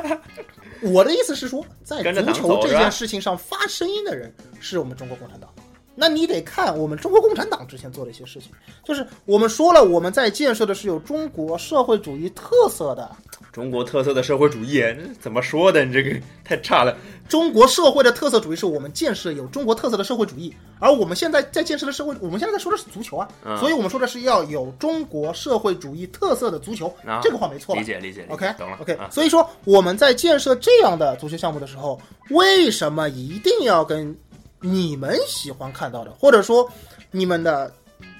[0.92, 5.50] 我的意思是说，在足球这件事情上发声音的人是我们中国共产党。
[5.96, 8.50] 那你得看我们中国共产党之前做的一些事情，
[8.84, 13.10] 就是我们说了，我们在建设的是有中国社会主义特色的。
[13.50, 14.84] 中国特色的社会主义，
[15.18, 15.82] 怎么说的？
[15.82, 16.94] 你这个太差了。
[17.26, 27.20] 中国社会的特色主义是我们建设有中国特色的社会主义，而我们现在在建设的社会，我们现在在说的是足球啊，嗯所以我们说的是要有中国社会主义特色的足球，啊。
[27.22, 28.76] 这个话没错吧理解理解理解 OK 懂了。
[28.80, 29.08] OK，、啊。
[29.10, 31.98] 所以说我们在建设这样的足球项目的时候，
[32.30, 34.14] 为什么一定要跟
[34.60, 36.70] 你们喜欢看到的，或者说
[37.10, 37.72] 你们的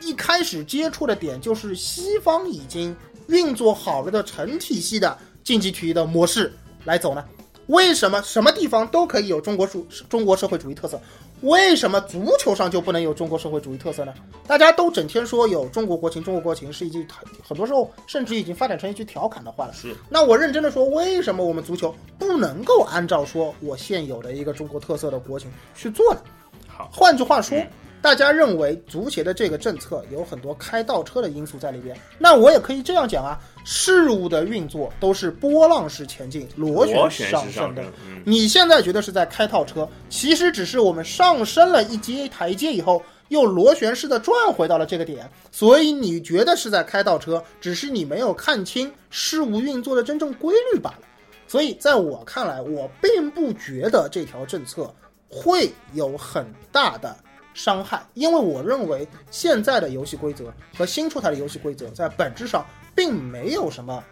[0.02, 2.94] 一开始接触的点就是西方已经
[3.28, 6.52] 运作好了的成体系的竞技体育的模式
[6.84, 7.24] 来走呢？
[7.66, 11.00] 为什么什么地方都可以有中国主中国社会主义特色？
[11.42, 14.14] 为什么足球上就不能有中国社会主义特色呢？
[14.46, 19.72] 大家都整天说有中国国情，中国国情是一句很很多时候甚至已经发展成一句调侃的话了。
[19.74, 26.20] 是那我认真的说，为什么我们足球不能够按照说我现有的一个中国特色的国情去做呢？
[26.66, 27.70] 好，换句话说，嗯
[28.06, 31.98] 大家认为足协的这个政策有很多开倒车的因素在里边。
[32.20, 37.82] 那我也可以这样讲啊，事物的运作都是波浪式前进，螺螺旋旋式上升的
[38.24, 51.00] 你现在觉得是在开倒车，其实只是我们上升了一阶台阶以后，又螺旋式的转回到了这个点，所以你觉得是在开倒车，只是你没有看清事物运作的真正规律罢了。
[51.48, 54.94] 所以在我看来，我并不觉得这条政策
[55.28, 57.16] 会有很大的
[57.56, 64.04] 伤害，因为我认为现在的游戏规则和新出台的游戏规则在本质上并没有什么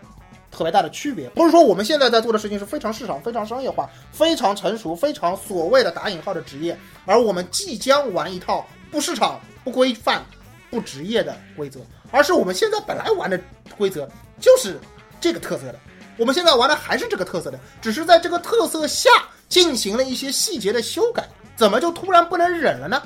[0.50, 1.28] 特别大的区别。
[1.28, 10.24] 不是说我们现在在做的事情是非常市场、非常商业化、非常成熟、非常所谓的打引号的职业，而我们即将玩一套不市场、不规范、
[10.70, 11.80] 不职业的规则，
[12.10, 13.38] 而是我们现在本来玩的
[13.76, 14.08] 规则
[14.40, 14.80] 就是
[15.20, 15.78] 这个特色的。
[16.16, 19.10] 我们现在玩的还是这个特色的，只是在这个特色下
[19.50, 23.02] 进行了一些细节的修改，怎么就突然不能忍了呢？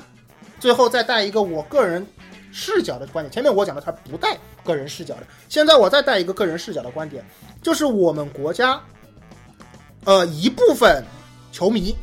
[0.59, 2.05] 最后再带一个我个人
[2.51, 7.23] 视角的观点，前面我讲的它不带个人视角的，现在我再带一个个人视角的观点，
[7.61, 8.81] 就是我们国家，
[10.03, 11.03] 呃一部分
[11.51, 11.95] 球迷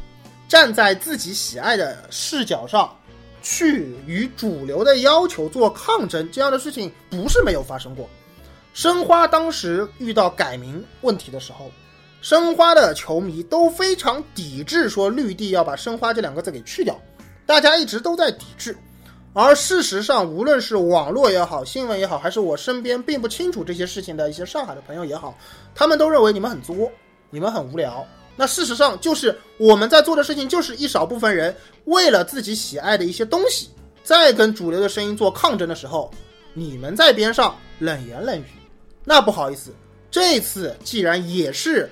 [0.48, 2.94] 站在自己喜爱的视角上，
[3.42, 8.09] 去与主流的要求做抗争，这样的事情不是没有发生过。
[8.72, 11.70] 申花当时遇到改名问题的时候，
[12.20, 16.96] 申花的球迷都非常抵制，说绿地要把申花这两个字给去掉，
[17.47, 18.76] 大家一直都在抵制。
[19.32, 25.36] 而事实上，无论是网络也好，新闻也好，还是我身边并不清楚这些事情的一些上海的朋友也好，
[25.74, 26.90] 他们都认为你们很作，
[27.28, 28.07] 你们很无聊。
[28.34, 33.68] 那事实上，就是我们在做的事情，就是一少部分人为了自己喜爱的一些东西，
[34.03, 36.11] 在跟主流的声音做抗争的时候，
[36.55, 38.47] 你们在边上冷言冷语。
[39.05, 39.70] 那不好意思，
[40.11, 41.90] 这次既然也是，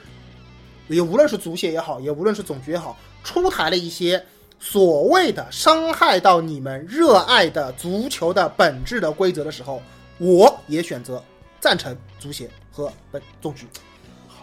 [0.88, 4.24] 也无论是足协也好，也无论是总局也好，出台了一些
[4.66, 9.82] 所谓的伤害到你们热爱的足球的本质的规则的时候，
[10.16, 11.22] 我也选择
[11.60, 13.66] 赞成足协和本总局。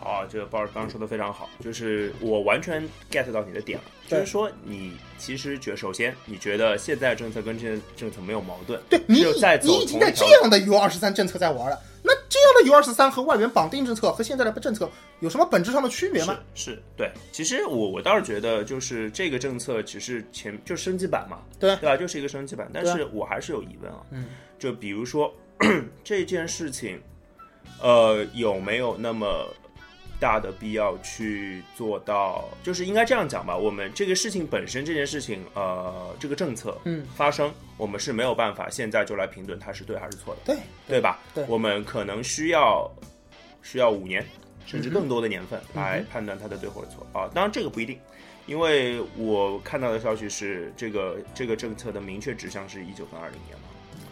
[0.03, 11.79] 好，这个鲍尔刚刚说的非常好，就是我完全 get 到你的点了，就是说你其实觉，首先你觉得现在政策跟这政策没有矛盾，对你只有在你已经在这样的 U 二十三政策在玩了。
[12.03, 14.89] 那这样的 U 二十三和外援绑定政策和现在的政策
[15.19, 16.35] 有什么本质上的区别吗？
[16.55, 17.11] 是是，对。
[17.31, 21.95] 其实我我倒是觉得，就是这个政策只是前就升级版嘛，对对吧？
[21.95, 22.67] 就是一个升级版。
[22.73, 25.31] 但是我还是有疑问啊，嗯，就比如说
[26.03, 26.99] 这件事情，
[27.79, 29.47] 呃，有没有那么
[30.21, 32.47] 大的必要去做到？
[32.61, 40.41] 就是应该这样讲吧，我们这个事情本身这件事情，呃，这个政策嗯发生，我们是没有办法现在就来评论它是对还是错的。
[40.45, 40.57] 对
[40.87, 41.19] 对吧？
[41.33, 42.89] 对我们可能需要
[43.63, 44.23] 需要五年，
[44.67, 47.27] 甚至更多的年份来判断它的对或者错啊。
[47.33, 47.99] 当然这个不一定，
[48.45, 53.67] 因为我看到的消息是，这个这个政策的明确指向是一九跟二零年嘛，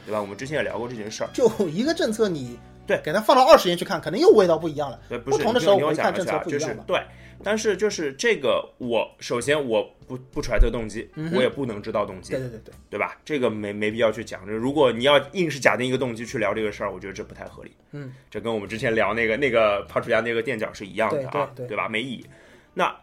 [0.05, 0.19] 对吧？
[0.19, 1.29] 我们之前也聊过这件事儿。
[1.33, 2.57] 就一个政策，你
[2.89, 4.99] 对给它放到二十年去看，可能又味道不一样了。
[5.07, 6.75] 对，不不同的时候你听我我们看政策讲一下，不一样嘛。
[6.75, 7.01] 就是对，
[7.43, 13.15] 但是就是这个，我首先我不不揣测动机，嗯我也不能知道动机，对对对对，对吧？
[13.23, 14.43] 这个没没必要去讲。
[14.47, 17.71] 就是如果你要硬是假定一个动机去聊这个事儿，我觉得这不太合理。
[17.91, 21.87] 嗯，这跟我们之前聊那个那个帕楚亚那个垫脚是一样的啊，对吧？
[21.87, 22.25] 没意义。
[22.73, 22.95] 那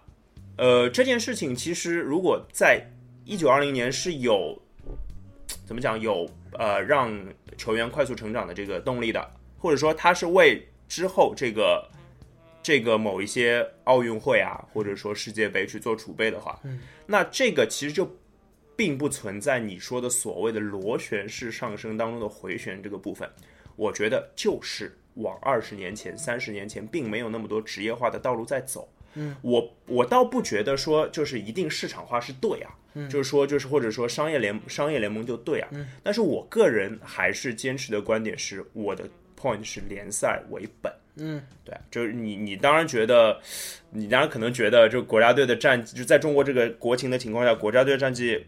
[0.56, 2.82] 呃，这件事情其实如果在
[3.24, 4.60] 一九二零年是有
[5.64, 6.28] 怎么讲有
[6.58, 7.12] 呃让
[7.58, 9.28] 球员快速成长的这个动力的，
[9.58, 11.90] 或者说他是为之后这个
[12.62, 18.08] 这个某一些奥运会啊，或者说世界杯去做储备的话，嗯，那这个其实就
[18.74, 23.28] 并不存在你说的所谓的螺旋式上升当中的回旋这个部分。
[23.76, 28.88] 我觉得就是往二十年前、三十年前，并没有那么多职业化的道路在走。
[29.14, 39.08] 嗯，我我倒不觉得说就是一定市场化是对啊，嗯，就是说就是或者说商业联商业联盟就对啊，嗯，但是我个人还是坚持的观点是，我的
[39.40, 40.92] point 是联赛为本。
[41.18, 43.40] 嗯，对，就是你，你当然觉得，
[43.90, 48.44] 你当然可能觉得，就国家队的战绩，就在中国这个国情的情况下，国家队的战绩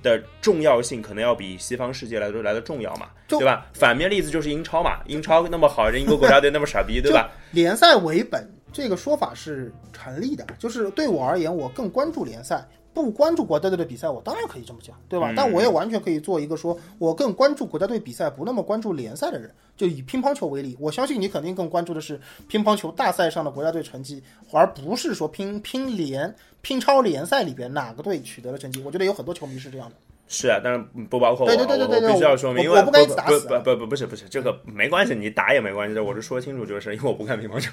[0.00, 3.66] 的重要性可能要比西方世界来说来的重要嘛，对吧？
[3.74, 7.28] 反面例子就是英超嘛，英超那么好，人英国国家队那么傻逼，对吧？
[7.50, 12.64] 联赛为本这个说法是成立的，就是对我而言，我更关注联赛，
[12.94, 15.32] 不关注国家队的比赛，我当然可以这么讲，对吧？
[15.32, 19.50] 嗯但我也完全可以做一个说，我更关注国家队比赛，不那么关注联赛的人。
[19.76, 24.22] 就以乒乓球为例，我相信你肯定更关注的是乒乓球大赛上的国家队成绩，
[24.52, 26.32] 而不是说拼拼联、
[26.62, 28.80] 拼超联赛里边哪个队取得了成绩。
[28.84, 29.96] 我觉得有很多球迷是这样的。
[30.26, 30.78] 是啊，但是
[31.10, 37.70] 不包括我，对对对对对必须要说明，因为我我不该不打死不不不不是不是这个没关系，你打也没关系的，我是说清楚这个事儿，因为我不看乒乓球，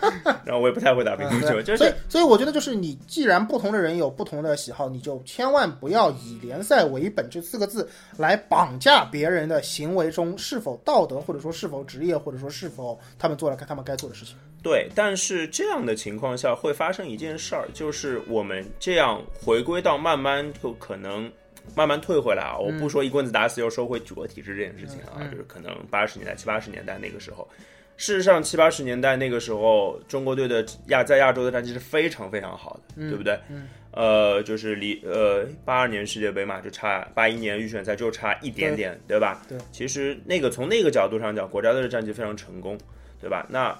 [0.44, 7.88] 然后我也不太会打乒乓球，就是所以是，所以我觉得就是你既然不同的人有不同的喜好，你就千万不要以联赛为本这四个字
[8.18, 14.36] 来绑架别人的行为中是否道德，或者说是否职业，或者说是否他们做了他们该做的事情。
[14.62, 21.30] 对，但是这样的情况下会发生一件事儿，就是我们这样回归到慢慢就可能
[21.74, 22.58] 慢慢退回来啊。
[22.58, 27.48] 我不说一棍子打死又收回举国体制这件事情啊，就是可能八十年代、七八十年代那个时候，
[27.96, 33.38] 事实上七八十年代那个时候，中国队的亚在亚洲的战绩是非常非常好的，对不对？
[33.48, 39.40] 嗯呃，就是离呃八二年世界杯嘛，就差八一年预选赛就差一点点，对吧？
[39.48, 42.76] 对，其实那个从那个角度上讲，国家队的战绩非常成功，
[43.20, 43.46] 对吧？
[43.48, 43.72] 那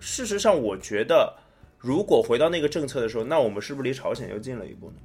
[0.00, 1.32] 事实上，我觉得
[1.78, 4.96] 如果回到那个政策的时候，那我们是不是离朝鲜又近了一步呢？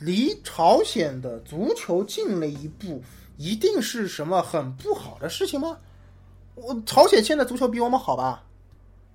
[0.00, 3.02] 离朝鲜的足球近了一步，
[3.36, 5.76] 一定是什么很不好的事情吗？
[6.54, 8.42] 我朝鲜现在足球比我们好吧？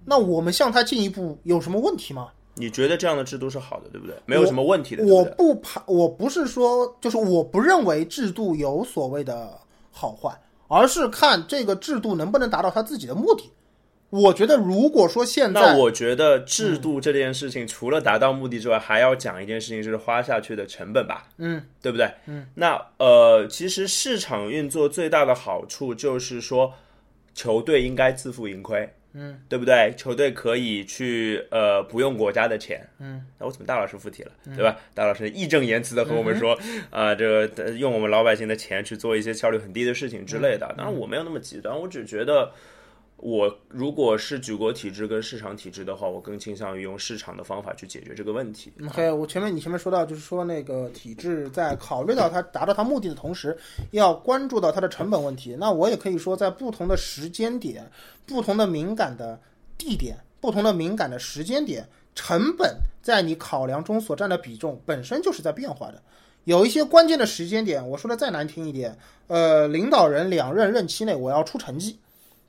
[0.05, 2.29] 那我们向他进一步有什么问题吗？
[2.53, 4.15] 你觉得这样的制度是好的，对不对？
[4.27, 5.25] 没有什么问题的，对我？
[5.35, 9.59] 不排，我不是说，就是我不认为制度有所谓的
[9.91, 13.51] 好坏，而是看这个制度能不能达到他自己的目的。
[14.21, 22.09] 我觉得，如果说现在那我觉得制度这件事情，除了达到目的之外，还要讲一件事情，就是花下去的成本吧，嗯，对不对？
[22.27, 26.73] 嗯，那呃，其实市场运作最大的好处就是说，
[27.33, 29.93] 球队应该自负盈亏，嗯，对不对？
[29.97, 34.77] 球队可以去呃不用国家的钱，嗯，那我怎么大老师附体了，对吧？
[34.93, 36.57] 大老师义正言辞的和我们说，
[36.89, 40.73] 啊、 这个呃用我们老百姓的钱去做一些效率很低的事情之类的。
[40.77, 42.51] 当然我没有那么极端，我只觉得。
[43.25, 48.71] 我如果是举国体制跟市场体制的话，我更倾向于用市场的方法去解决这个问题。
[48.85, 53.57] OK，我前面你前面说到，就是说那个体制在考虑到它达到它目的的同时，
[53.89, 55.55] 要关注到它的成本问题。
[55.59, 57.83] 那我也可以说，在不同的时间点、
[58.27, 59.39] 不同的敏感的
[59.75, 65.99] 地点、不同的敏感的时间点，成本在你考量中所占的比重本身就是在变化的。
[66.43, 68.95] 有一些关键的时间点，我说的再难听一点，
[69.25, 71.97] 呃，领导人两任任期内我要出成绩，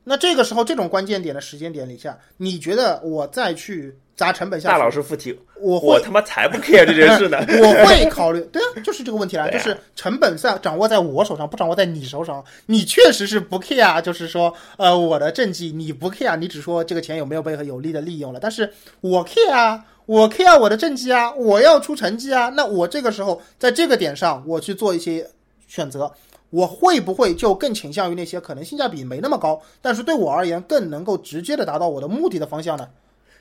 [0.09, 7.39] 那这个时候这种关键点的时间点里下，你觉得我再去砸成本下大，老师附体，我我他妈才不 care 这件事呢。
[7.61, 12.45] 我会考虑，对啊，就是这个问题啦，啊就是成本在掌握在我手上，不掌握在你手上。
[12.67, 25.29] 你确实是不 care，啊就是说，呃，我的政绩你不 care，你只说这个钱有没有被有利的利用了，但是我 care 啊，我 care 我的政绩啊，我要出成绩啊，那我这个时候在这个点上我去做一些
[25.67, 26.13] 选择。
[26.51, 32.89] 我会不会就更倾向于那些可能性价比没那么高，但是对我而言更能够直接的达到我的目的的方向呢？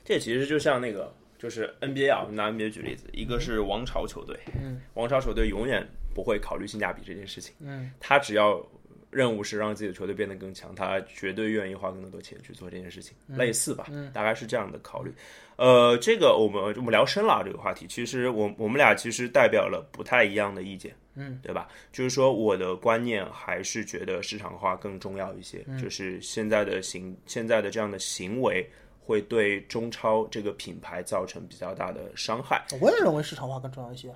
[0.03, 8.61] 这其实就像那个，就是 NBA 啊，拿 NBA 举例子，一个是王朝球队，嗯，王朝球队永远不会考虑性价比这件事情，嗯，他只要
[9.09, 15.13] 任务是让自己的球队变得更强，他绝对愿意花更多钱去做这件事情，类似吧，大概是这样的考虑。
[15.57, 21.67] 呃，这个我们我们聊深了啊这个话题，其实我我们俩其实代表了不太一样的意见，嗯，对吧？
[21.91, 32.65] 就是说我的观念还是觉得市场化更重要一些，就是现在的行现在的这样的行为会对中超这个品牌造成比较大的伤害。
[32.81, 34.13] 我也认为市场化更重要一些。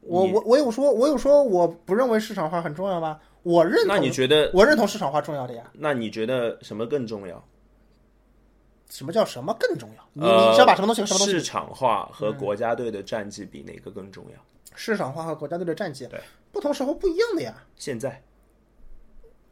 [0.00, 3.18] 我我我有说，我有说我不认为市场化很重要吗？
[3.42, 3.88] 我认同。
[3.88, 4.50] 那你觉得？
[4.54, 5.70] 我认同市场化重要的呀。
[5.72, 7.44] 那你觉得什么更重要？
[8.88, 10.08] 什么叫什么更重要？
[10.12, 11.32] 你呃，你要把什么东西和什么东西？
[11.32, 14.38] 市场化和国家队的战绩比哪个更重要？
[14.76, 16.20] 市场化和国家队的战绩，对，
[16.52, 17.64] 不同时候不一样的呀。
[17.74, 18.22] 现在，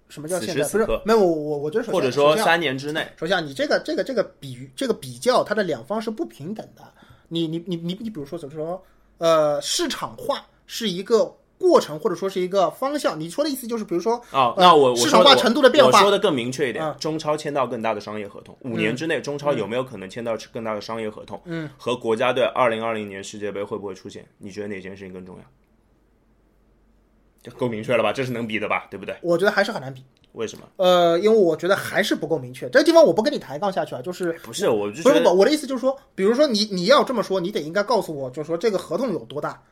[0.08, 0.54] 什么叫现在？
[0.54, 6.82] 不是时此刻没有我我我觉得首先或者说三年之内，首先啊，你这个这个这个比这个比较，它的两方是不平等的。
[7.28, 8.80] 你你你你你比如说怎么说？
[9.18, 11.34] 呃，市场化是一个
[11.64, 13.18] 过程，或者说是一个方向。
[13.18, 21.40] 你说的意思就是，比如说哦，呃那我我市场化程度的变化我说的更明确一点，嗯中超签到更大的商业合同，五年之内，中超有没有可能签到更大的商业合同？
[21.46, 24.24] 嗯，和国家队二零二零年世界杯会不会出现？
[24.38, 25.42] 你觉得哪件事情更重要？
[27.42, 28.12] 就够明确了吧？
[28.12, 28.86] 这是能比的吧？
[28.90, 29.16] 对不对？
[29.22, 30.02] 我觉得还是很难比。
[30.32, 30.66] 为什么？
[30.78, 32.68] 呃，因为我觉得还是不够明确。
[32.70, 39.62] 这个地方我不跟你抬杠下去啊，就是不是，我不是不，我的意思就是说，比如说你你要这么说，你得应该告诉我，就是说这个合同有多大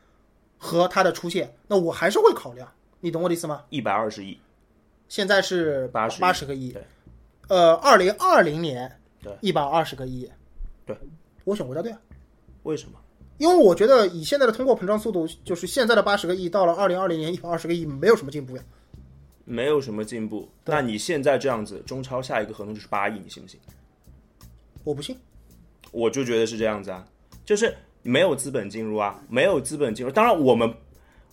[0.62, 2.72] 和它的出现，那我还是会考量。
[3.00, 3.64] 你懂我的意思吗？
[3.68, 4.38] 一百二十亿，
[5.08, 6.72] 现在是八十八十个亿，
[7.48, 10.30] 呃，二零二零年对一百二十个亿，
[10.86, 10.96] 对，
[11.42, 12.00] 我选国家队啊，
[12.62, 12.98] 为什么？
[13.38, 18.62] 因为我觉得以现在的通货膨胀速度，就是现在的八十个亿到了二零二零年一百二十个亿，没有什么进步呀。
[19.44, 20.48] 没有什么进步。
[20.66, 23.58] 那你现在这样子，中超下一个合同就是八亿，你信不信？
[24.84, 25.18] 我不信，
[25.90, 27.04] 我就觉得是这样子啊，
[27.44, 30.10] 就是没有资本进入啊，没有资本进入。
[30.10, 30.72] 当然我们。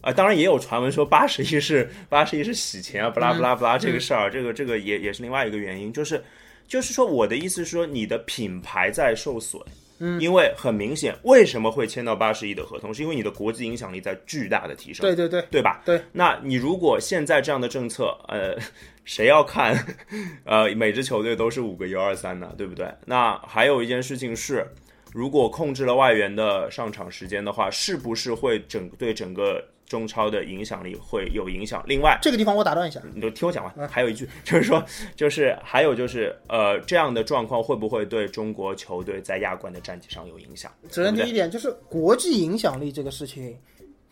[0.02, 6.24] 啊、当然也有传闻说八十亿是八十亿是洗钱啊，不拉不拉不拉这个事儿，这个这个也也是另外一个原因，就是
[6.70, 9.62] 就是说我的意思是说你的品牌在受损，
[9.98, 15.82] 嗯，因为很明显为什么会签到八十亿的合同，是因为你的国际影响力在巨大的提升，对对对，对吧？
[15.84, 18.58] 对，那你如果现在这样的政策，呃，
[19.04, 19.76] 谁要看？
[20.46, 22.88] 呃，每支球队都是五个幺二三呢，对不对？
[23.06, 24.66] 那还有一件事情是，
[25.14, 31.84] 如果控制了外援的上场时间的话，是不是会整对整个中超的影响力会有影响？
[31.88, 33.88] 另外，这个地方我打断一下，你就听我讲完。
[33.88, 34.84] 还有一句 就是说，
[35.16, 40.72] 就是还有就是呃，这样的状况会不会对中国球队在亚冠的战绩上有影响？
[40.92, 43.58] 首先第一点就是国际影响力这个事情，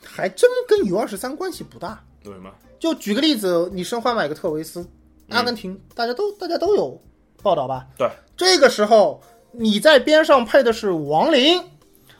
[0.03, 2.03] 还真跟 U 二十三关系不大。
[2.25, 2.51] 为什么？
[2.79, 4.83] 就举个例子，你申花买个特维斯，
[5.29, 6.99] 阿根廷，大家都大家都有
[7.43, 7.87] 报道吧？
[7.97, 9.21] 对，这个时候
[9.51, 11.63] 你在边上配的是亡灵，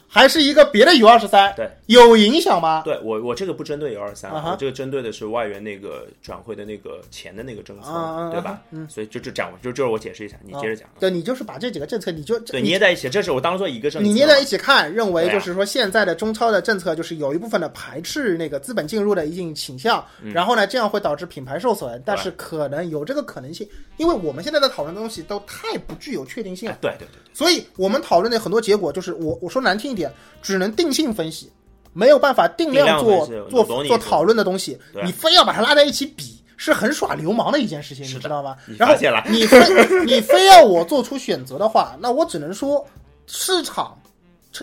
[0.08, 1.54] 还是一个别的 U 二十三？
[1.54, 2.82] 对，有影响吗？
[2.84, 8.60] 对我我这个不针对幺二三，啊我这个针对的是外援那个转会的那个钱的那个政策，对吧？
[8.70, 10.88] 嗯，所以就就讲，就就是我解释一下，你接着讲。
[10.98, 14.08] 对，你就是把这几个政策，你就对，捏在一起，这是我当做一个政策。
[14.08, 29.97] 你捏在一起看，认为就是说现在的中超的政策就是有一部分的排斥那个资本进入的一定倾向，嗯然后呢，这样会导致品牌受损，但是可能有这个可能性，因为我们现在在讨论的东西都太不具有确定性了哎，对对对所以我们讨论的很多结果就是我我说难听一点，
[30.42, 31.50] 只能定性分析，
[31.92, 36.36] 没有办法定量做做做讨论的东西，你非要把它拉在一起比。
[36.60, 38.56] 是很耍流氓的一件事情，你知道吗？
[38.76, 38.96] 然后
[39.30, 42.84] 你非你非要我做出选择的话，那我只能说
[43.28, 43.96] 市场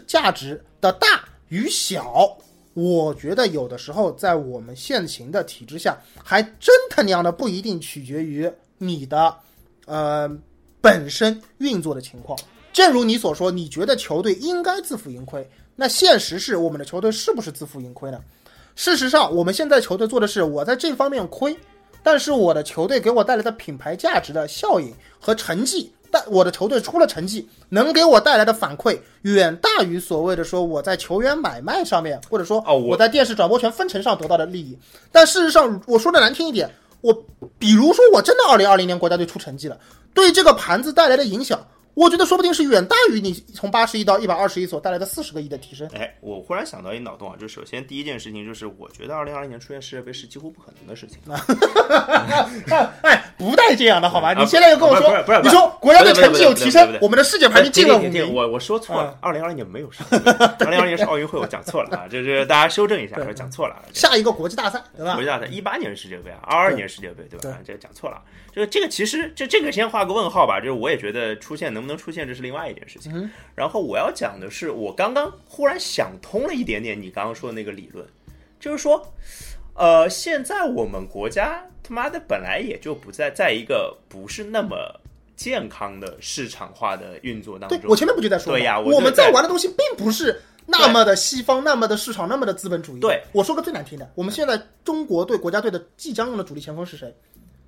[0.05, 2.37] 价值的大与小，
[2.73, 9.33] 我觉得有的时候在我们现行的体制下，还真他娘的不一定取决于你的
[9.85, 10.29] 呃
[10.81, 12.37] 本身运作的情况。
[12.75, 18.19] 正如你所说，你觉得球队应该自负盈亏，那现实是我们的球队是不是自负盈亏呢？
[18.75, 21.57] 事实上，我们现在球队做的是我在这方面亏，
[22.03, 34.77] 但是我的球队给我带来的品牌价值的效应和成绩，但我的球队出了成绩，能给我带来的反馈远大于所谓的说我在球员买卖上面，或者说我在电视转播权分成上得到的利益。
[35.13, 36.69] 但事实上，我说的难听一点，
[36.99, 37.13] 我
[37.57, 39.79] 比如说我真的二零二零年国家队出成绩了，
[40.13, 41.65] 对这个盘子带来的影响，
[41.95, 45.89] 我觉得说不定是远大于你从八十亿到一百二十亿所带来的四十个亿的提升。
[45.95, 51.19] 哎，我忽然想到一脑洞啊，就首先第一件事情就是，我觉得二零二零年出现世界杯是几乎不可能的事情。
[53.01, 54.31] 哎，不带这样的好吧？
[54.31, 58.33] 啊你现在又跟我说不是你说国家队成绩有提升我们的世界排名进了五名。
[58.33, 63.81] 我我说错了，二零二零年没有世界杯，二零二零年是奥运会，我讲错了啊，这这大家修正一下，说讲错了啊。
[63.93, 65.21] 下一个国际大赛，对吧国？
[65.23, 67.57] 际大赛一八年是世界杯啊，二二年世界杯对吧？
[67.65, 68.21] 这讲错了，
[68.55, 73.29] 就是这个其实就这个先画个问号吧，就是我也觉得出现能不能出现这是另外一件事情。
[73.53, 78.07] 然后我要讲的是，我刚刚忽然想通了一点点你刚刚说的那个理论，
[78.57, 79.05] 就是说，
[79.73, 84.77] 呃，现在我们国家他妈的本来也就不在在一个不是那么
[85.35, 87.77] 健康的市场化的运作当中。
[87.77, 88.57] 对我前面不就在说吗？
[88.57, 93.01] 对呀我我们在在玩的东西并不是那么的西方，那么的市场，那么的资本主义。
[93.01, 97.13] 对，我说个最难听的，我们现在中国队国家队的即将用的主力前锋是谁？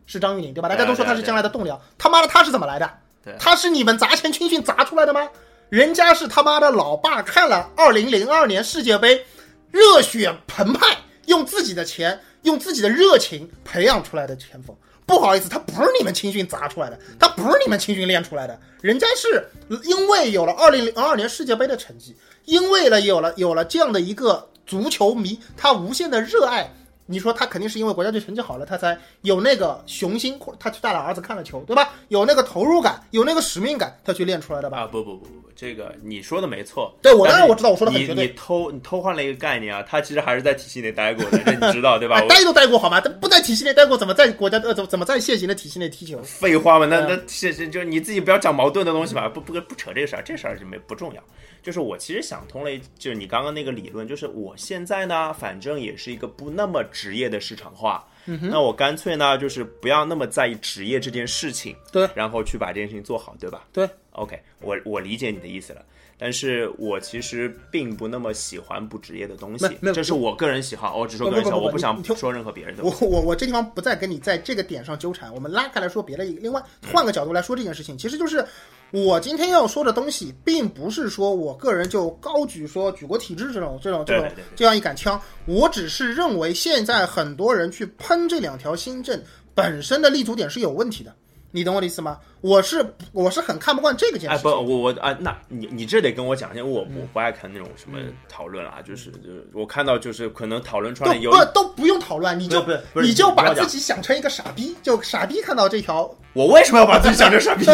[0.07, 0.67] 是张玉宁，对吧？
[0.67, 2.89] 大家都说他是将来的栋梁，他妈的他是怎么来的？
[3.23, 5.29] 对他是你们砸钱青训砸出来的吗？
[5.69, 9.23] 人家是他妈的老爸看了二零零二年世界杯，
[9.69, 14.73] 热血澎湃，用自己的钱，用自己的热情培养出来的前锋。
[15.05, 19.45] 不好意思，他不是你们青训砸出来的，他不是你们青训练出来的，人家是
[19.83, 26.71] 因为有了二零零二年世界杯的成绩，因为了有了有了这样的一个足球迷，他无限的热爱。
[27.09, 31.93] 你说他肯定是因为国家队成绩好了，他才有那个雄心，或他去带了儿子看了球，对吧？
[32.09, 34.79] 有那个投入感，有那个使命感，他去练出来的吧？
[34.79, 36.93] 啊，不不不不不，这个你说的没错。
[37.01, 42.19] 对我当然我知道我说的很绝对你偷你偷换了一个概念啊，他其实还是在体系内待过的， 这你知道对吧？
[42.27, 42.99] 待都待过好吗？
[42.99, 46.21] 他不在体系内待过，怎么在国家呃怎么怎么在现行的体系内踢球？
[46.23, 51.23] 废话嘛，那对那这这就是你自己不要讲矛盾的东西嘛，不不不扯这个事儿，这事儿就没不重要。
[51.61, 63.65] 就是我其实想通了一，就是你刚刚那个理论，就是我现在呢，反正也是一个不那么职业的市场化，嗯那我干脆呢，就是不要那么在意职业这件事情，对然后去把这件事情做好，对吧？
[63.73, 65.81] 对，OK，我我理解你的意思了。
[66.19, 72.83] 但是我其实并不那么喜欢不职业的东西这是我个人喜好，我只说个人喜好，我不想说任何别人的。
[72.83, 76.23] 我我我这地方不再跟你在这个点上纠缠，我们拉开来说别的。
[76.23, 76.59] 另外
[76.91, 78.43] 换个角度来说这件事情，其实就是
[78.91, 89.21] 我今天要说的东西，并不是说我个人就高举说举国体制这种这种这种这样一杆枪，我只是认为现在很多人去喷这两条新政
[89.53, 91.13] 本身的立足点是有问题的。
[91.57, 92.19] 你懂我的意思吗？
[92.41, 97.97] 我是我是很看不惯这个件哎不，我我啊，那你你这得跟我讲，一下我嗯我不爱看那种什么
[98.29, 107.65] 讨论啊，就是就是我看到就是可能讨论出来有不都不用讨论，你就你就把自己想成一个傻逼，就傻逼看到这条，我为什么要把自己想成傻逼？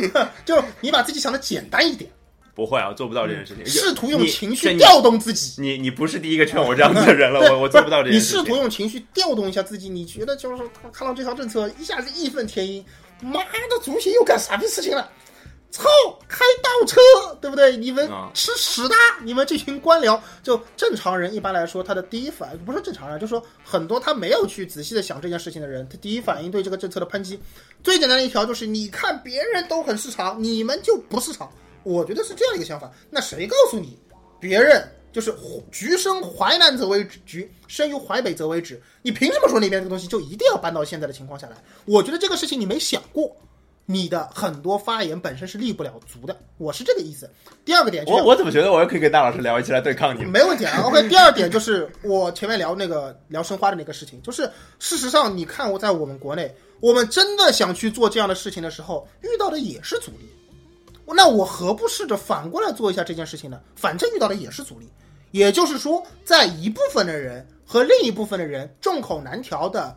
[0.46, 2.10] 就你把自己想的简单一点，
[2.54, 3.66] 不会啊，做不到这件事情。
[3.66, 5.60] 试图用情绪调动自己。
[5.60, 8.40] 你你不是第一个劝我这样子的人了， 我我做不到这你件事情。
[8.40, 12.82] 试图用情绪调动一下自己，你觉得就是他看到这条政策一下子义愤填膺，
[13.20, 15.10] 妈的，足协又干傻逼事情了，
[15.70, 15.88] 操，
[16.28, 17.00] 开倒车，
[17.40, 17.76] 对不对？
[17.76, 27.40] 你们啊吃屎的，你们这群官僚，就正常人一般来说，他的第一反应不是正常人，就是说很多他没有去仔细的想这件事情的人，他第一反应对这个政策的抨击，
[27.82, 31.50] 最简单的一条就是，你看别人都很市场，你们就不市场。
[31.82, 32.90] 我觉得是这样一个想法。
[33.10, 33.98] 那谁告诉你，
[34.40, 34.82] 别人
[35.16, 35.34] 就是
[35.72, 38.78] 橘生淮南则为橘，生于淮北则为枳？
[39.00, 41.56] 你凭什么说那边这个东西就一定要搬到现在的情况下来？
[41.86, 43.34] 我觉得这个事情你没想过。
[43.88, 47.30] 你的很多发言本身是立不了足的，我是这个意思。
[47.64, 50.22] 第二个点就是我我怎么觉得我又可以跟大老师聊一起来对抗你？
[50.22, 50.82] 没问题啊。
[50.84, 54.42] OK，第二点就是我前面聊那个聊申花的那个事情，就是
[54.80, 60.28] 事实上你看我在我们国内，我们真的想去做这样的事情的时候，遇到的也是阻力。
[61.14, 63.60] 那我何不试着反过来做一下这件事情呢？
[63.76, 64.88] 反正遇到的也是阻力，
[65.36, 69.94] 也就是说，在一部分的人和另一部分的人众口难调的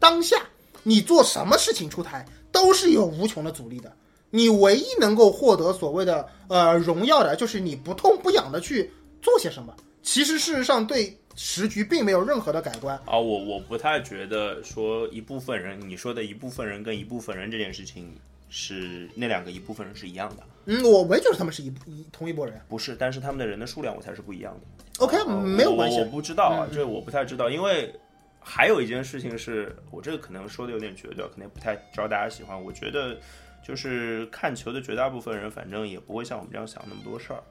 [0.00, 0.36] 当下，
[0.82, 3.92] 你做什么事情出台都是有无穷的阻力的。
[4.30, 8.90] 你唯一能够获得所谓的呃荣耀的，就是你不痛不痒的去
[9.22, 9.72] 做些什么。
[10.02, 12.96] 其实事实上对时局并没有任何的改观。
[13.06, 18.12] 啊，我我不太觉得说一部分人，你说的一部分人跟一部分人这件事情
[18.50, 22.60] 是那两个一部分人是一样的，嗯，我没觉得他们是一一同一拨人。
[22.68, 25.04] 不是，但是他们的人的数量我才是不一样的。
[25.04, 26.10] OK，呃没有关系我我。
[26.10, 27.94] 不知道啊嗯，这我不太知道，因为
[28.40, 32.62] 还有一件事情是我这个可能说的有点绝对，可能不太招大家喜欢。
[32.62, 33.18] 我觉得
[33.62, 37.42] 就是看球的绝大部分人，反正也不会像我们这样想那么多事儿。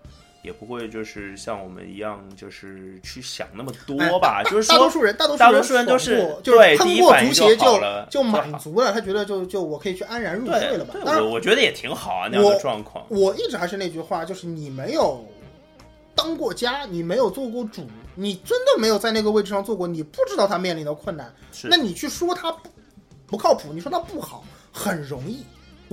[0.44, 4.44] 也不会就是像我们一样，就是去想那么多吧。
[4.44, 10.94] 就是说，大多数人，大多大多数人都是就是对喷过足协就就就满足了，他觉得就就我可以去安然入睡了吧。
[10.94, 13.06] 对，当然我，我觉得也挺好啊，那样的状况。
[13.08, 15.26] 我一直还是那句话，就是你没有
[16.14, 21.34] 当过家，你没有做过主，你真的没有在那个位置上做过，你不知道他面临的困难。
[21.54, 22.70] 是那你去说他不
[23.26, 25.46] 不靠谱，你说他不好，很容易。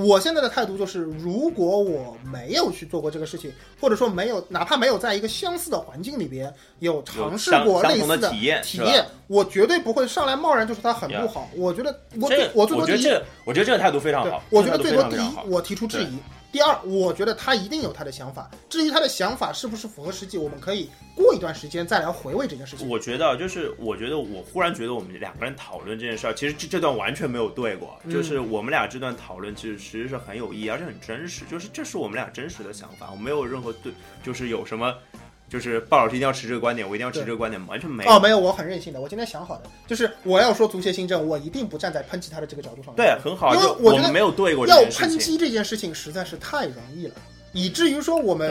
[0.05, 11.49] 我现在的态度就是，如果我没有去做过这个事情，或者说没有，哪怕没有在一个相似的环境里边有尝试过类似的体验体验，我绝对不会上来贸然就说它很不好。
[11.55, 16.17] 我觉得我最我最多第一我觉得这个，我觉得这个态度非常好。，我觉得最多第一我提出质疑；
[16.53, 18.51] 第二，我觉得他一定有他的想法。
[18.69, 22.89] 至于他的想法是不是符合实际，我们可以过一段时间再来回味这件事情。
[22.89, 33.93] 我觉得就是，我觉得我忽然觉得我们两个人讨论这件事儿，其实这这段完全没有对过，嗯就是我们俩这段讨论其实其实是很有意义，而且很真实，就是这是我们俩真实的想法，我没有任何对，
[34.23, 34.95] 就是有什么
[35.51, 38.11] 就是鲍老师一定要持这个观点，我一定要持这个观点，完全没有。
[38.11, 39.01] 哦，没有，我很任性的。
[39.01, 42.95] 我今天想好的，就是我要说足协新政，我一定不站在抨击他的这个角度上。
[42.95, 44.77] 对，很好，因为我觉得们没有对过要。
[44.85, 47.15] 抨击这件事情实在是太容易了，
[47.53, 48.49] 以至于说我们，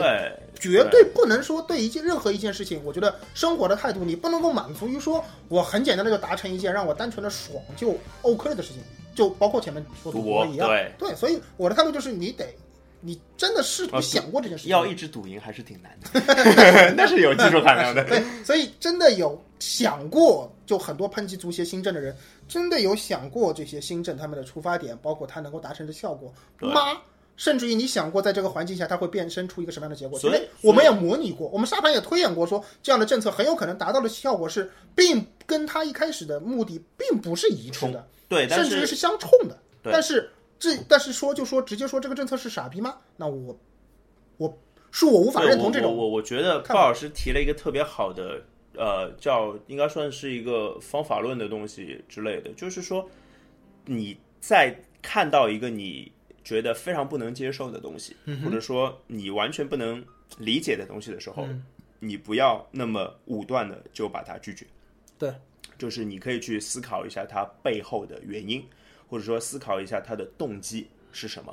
[0.58, 8.82] 绝对不能说对一件任何一件事情，我觉得生活的态度，你不能够满足于说我很简单的就达成一件让我单纯的爽就 OK 了的事情，
[9.14, 10.68] 就包括前面说的一样。
[10.98, 12.44] 对所以我的态度就是你得，
[13.00, 14.70] 你真的试图啊想过这件事情。
[14.70, 18.04] 要一直赌赢还是挺难的， 那是有技术含量的。
[18.04, 22.14] 对，所以真的有想过，就很多抨击足协新政的人，
[22.48, 27.00] 真的有想过这些新政他们的出发点，包括它能够达成的效果对吗？
[27.36, 30.18] 甚至于你想过，在这个环境下，它会变身出一个什么样的结果？
[30.18, 39.58] 所以因为我们也模拟过，我们沙盘也推演过说，这样的政策很有可能达到的效果是，并跟他一开始的目的并不是一致的，对，甚至于是相冲的。
[39.82, 40.30] 对但是
[40.60, 42.98] 这，但是说就说直接说这个政策是傻逼吗？
[43.16, 43.58] 那我
[44.36, 44.58] 我
[44.92, 48.42] 恕我无法认同这种我我觉得鲍老师提了一个特别好的，
[48.74, 53.08] 呃，叫应该算是一个方法论的东西之类的，就是说
[53.86, 56.12] 你在看到一个你
[56.44, 60.04] 觉得非常不能接受的东西，嗯或者说你完全不能
[60.38, 61.48] 理解的东西的时候，
[61.98, 64.66] 你不要那么武断的就把它拒绝。
[65.18, 65.32] 对，
[65.78, 68.62] 就是你可以去思考一下它背后的原因，
[69.10, 71.52] 或者说思考一下他的动机是什么，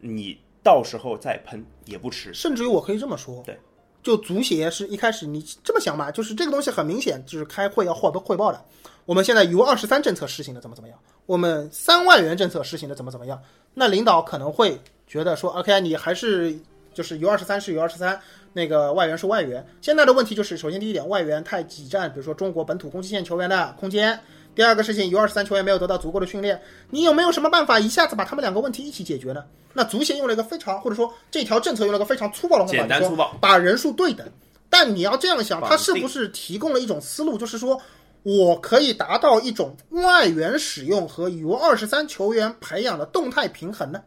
[0.00, 2.34] 你到时候再喷也不迟。
[2.34, 3.58] 甚至于我可以这么说，对，
[4.02, 8.62] 就足协是一开始你这么想嘛，就是这个东西很明显就是开会要汇报汇报的。
[9.06, 13.42] 我们现在 U 二十三政策实行的怎么怎么样，我们三万元政策实行的怎么怎么样，
[13.72, 16.54] 那领导可能会觉得说，OK，你还是
[16.92, 18.20] 就是 U 二十三是 U 二十三，
[18.52, 19.66] 那个外援是外援。
[19.80, 24.20] 现在的问题就是，首先第一点，外援太挤占，比如说中国本土攻击线球员的空间。
[24.60, 29.42] 第二个事情，U 二十三球员没有得到足够的训练，你有没有什么办法一下子把他们两个问题一起解决呢？
[29.72, 34.28] 那足协用了一个非常，或者说这条政策用了一个非常粗暴的方法，简单粗暴把人数对等。
[34.68, 37.80] 但你要这样想，绑它是不是提供了一种思路，就是说
[38.22, 44.02] 我可以达到一种外援使用和 U 二十三球员培养的动态平衡呢？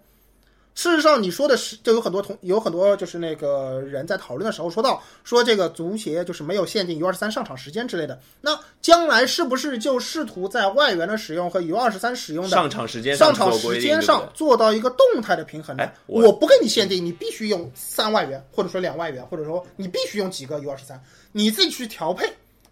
[0.76, 8.20] 事实上，你说的是，就有很多同有很多就是那个人在讨论的时候说到，说这个足协就是没有限定 U 二十三上场时间之类的。
[8.42, 15.94] 那将来是不是就试图在外援的使用和 U 二十三使用的上场时间上场时间上做到一个动态的平衡呢哎？
[16.08, 21.00] 我我不给你限定，你必须用三外援，或者说两外援，或者说你必须用几个 U 二十三，
[21.32, 22.28] 你自己去调配，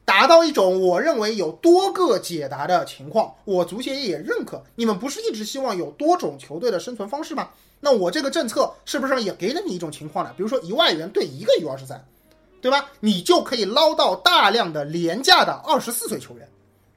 [0.05, 3.31] 达到一种我认为有多个解答的情况。
[3.45, 7.49] 我足协也认可，你们不是一直希望有多种球队的生存方式吗？
[7.83, 10.31] 那我这个政策是不是也给了你一种情况呢？
[10.37, 12.01] 比如说一万元兑一个 U 二十三，
[12.61, 12.85] 对吧？
[12.99, 16.47] 你就可以捞到大量的廉价的二十四岁球员，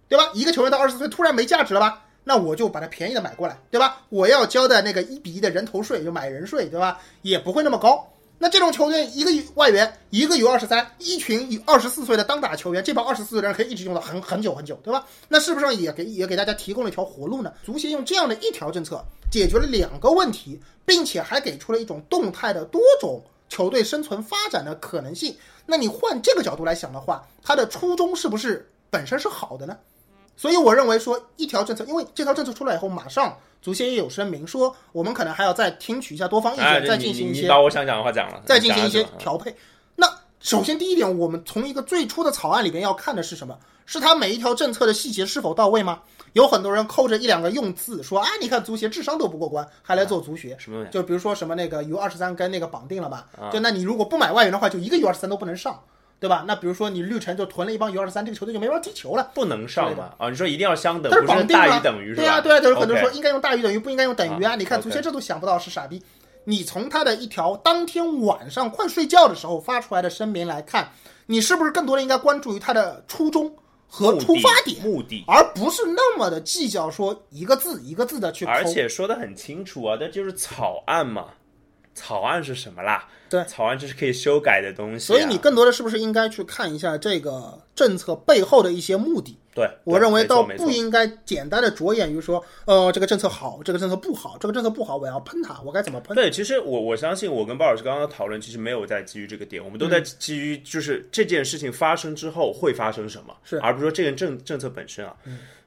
[0.09, 0.31] 对吧？
[0.35, 2.03] 一个球员到二十四岁突然没价值了吧？
[2.23, 4.03] 那我就把它便宜的买过来，对吧？
[4.11, 7.01] 我要交的那个一比一的人头税，就买人税，对吧？
[7.23, 8.07] 也不会那么高。
[8.39, 15.07] 那这种球队，一个外援，一个有二十三，一群有二十四岁的当打球员，这帮二十四岁的人可以一直用到很很久很久，对吧？
[15.29, 17.53] 那是不是也给也给大家提供了一条活路呢？
[17.65, 25.35] 足协用这样的一条政策解决了两个问题，并且还给出了一种动态的多种球队生存发展的可能性。
[25.65, 29.79] 那你换这个角度来想的话，它的初衷是不是本身是好的呢？
[30.37, 39.55] 所以我认为说一条政策，因为这条政策出来以后，马上足协也有声明说，我们可能还要再听取一下多方意见，哎，再进行一些你你把我想讲的话讲了，再进行一些调配。
[39.97, 40.07] 那
[40.41, 43.59] 首先第一点，我们从一个最初的草案里边要看的是什么？
[43.87, 46.01] 是它每一条政策的细节是否到位吗？
[46.33, 50.57] 有很多人扣着一两个用字说啊，你看足协智商都不过关，还来做足协。
[50.59, 50.91] 什么东西？
[50.93, 53.27] 就比如说什么那个 U 二十三跟那个绑定了吧？
[53.39, 55.81] 啊就那你如果不买外援的话，就一个 U 二十三都不能上，
[56.21, 56.45] 对吧？
[56.47, 59.31] 那比如说你绿城就囤了一帮 U 二十三，这个球队就没法踢球了。
[59.35, 60.15] 不能上嘛？
[60.19, 62.15] 啊，你说一定要相等，但是绑定了于？
[62.15, 64.53] 对啊，对啊，就是很多人说应该用大于等于，不应该用等于啊。
[64.53, 66.03] 啊你看足协这都想不到是傻逼。
[66.45, 70.91] 你从他的一条当天晚上快睡觉的时候发出来的声明来看，
[71.27, 73.51] 你是不是更多的应该关注于他的初衷
[73.89, 75.25] 和出发点，目的。
[75.27, 78.45] 而不是那么的计较说一个字一个字的去。
[78.45, 81.29] 而且说的很清楚啊，那就是草案嘛。
[81.95, 83.09] 草案是什么啦？
[83.29, 89.37] 对草案就是可以修改的东西啊、所以你更多的是不是应该去看一下这个政策背后的一些目的？
[89.55, 96.15] 对，我认为倒不应该简单的着眼于说，呃，这个政策好，这个政策不好，这个政策不好，我要喷它，我该怎么喷？
[96.15, 105.15] 对，其实我我相信，我跟鲍老师刚刚讨论，其实没有在基于这个点，我们都在嗯基于就是这件事情发生之后会发生什么，是嗯而不是说这个政政策本身啊。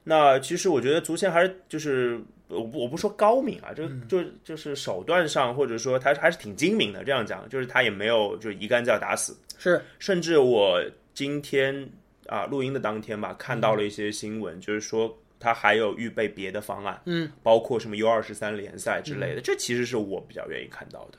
[0.04, 4.06] 那其实我觉得足协还是就是我不我不说高明啊，就嗯。
[4.08, 7.04] 就就是手段上或者说他还是挺精明的。
[7.04, 9.80] 这样讲，就是他也没有就一竿子要打死，是。
[9.98, 10.82] 甚至我
[11.14, 11.88] 今天
[12.26, 21.18] 啊录音的当天吧，看到了一些新闻，就是说他还有预备别的方案，嗯，包括什么 U 二十三联赛之类的，这其实是我比较愿意看到的。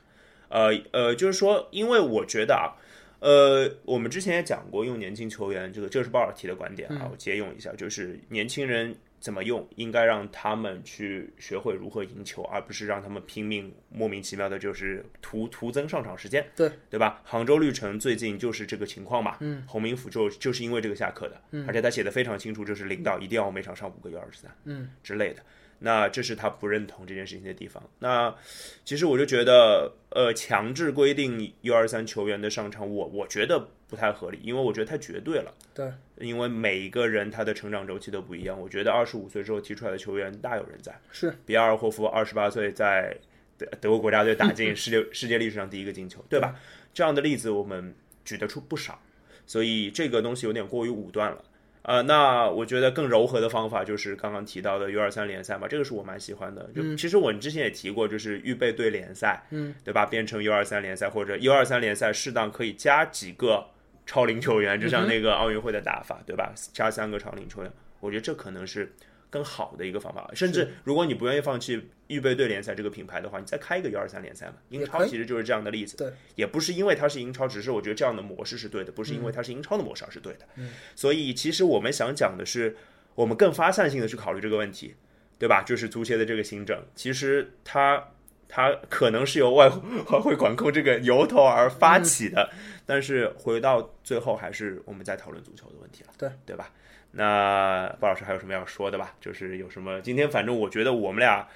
[0.49, 2.73] 呃呃，就是说，因为我觉得啊，
[3.19, 17.21] 呃，我们之前也讲过，用年轻球员，这个这是鲍尔提的观点啊，我借用一下，就是年轻人怎么用，应该让他们去学会如何赢球，而不是让他们拼命莫名其妙的，就是徒徒增上场时间，对对吧？
[17.23, 25.43] 杭州绿城最近就是这个情况嘛，嗯，洪明甫就就是因为这个下课的，嗯，而且他写的非常清楚，就是领导一定要每场上五个 U 二十三，嗯之类的。
[25.81, 27.81] 那这是他不认同这件事情的地方。
[27.99, 28.35] 那
[28.83, 35.53] 其实我就觉得，呃，强制规定 U 二三球员的上场，我我觉得不太合理，因为我觉得太绝对了。
[35.73, 35.89] 对，
[36.19, 38.59] 因为每一个人他的成长周期都不一样。
[38.59, 43.15] 我觉得二十五岁之后踢出来的球员大有人在，是比尔霍夫二十八岁在
[43.57, 46.55] 德德国国家队打进 世界世界历史上第一个进球，对吧？
[46.93, 47.93] 这样的例子我们
[48.23, 49.01] 举得出不少，
[49.45, 51.43] 所以这个东西有点过于武断了。
[51.83, 56.69] 呃，那我觉得更柔和的方法就是刚刚提到的 U 二三联赛嘛，这个是我蛮喜欢的。
[56.75, 60.05] 就其实我之前也提过，就是预备队联赛，嗯，对吧？
[60.05, 63.65] 变成 U 二三联赛或者 U 二三联赛，适当可以加几个
[64.09, 66.51] 超龄球员，就像那个奥运会的打法，对吧？
[66.73, 68.91] 加三个超龄球员，我觉得这可能是
[69.29, 70.27] 更好的一个方法。
[70.33, 74.55] 甚至如果你不愿意放弃预备队联赛这个品牌的话，你再开一个幺二三联赛嘛。
[74.69, 80.47] 英超其实就是这样的例子，对，也不是因为它是英超，只是我觉得这样的模式是对的，不是因为它是英超的模式而是对的。
[80.95, 82.77] 所以其实我们想讲的是，
[83.13, 84.95] 我们更发散性的去考虑这个问题，
[85.37, 85.61] 对吧？
[85.61, 88.09] 就是足协的这个新政，其实它
[88.49, 89.69] 它可能是由外
[90.11, 92.49] 外汇管控这个由头而发起的，
[92.85, 96.69] 但是回到最后还是我们在讨论足球的问题了，对对吧？
[97.11, 99.13] 那鲍老师还有什么要说的吧？
[99.21, 101.47] 就是有什么今天反正我觉得我们俩。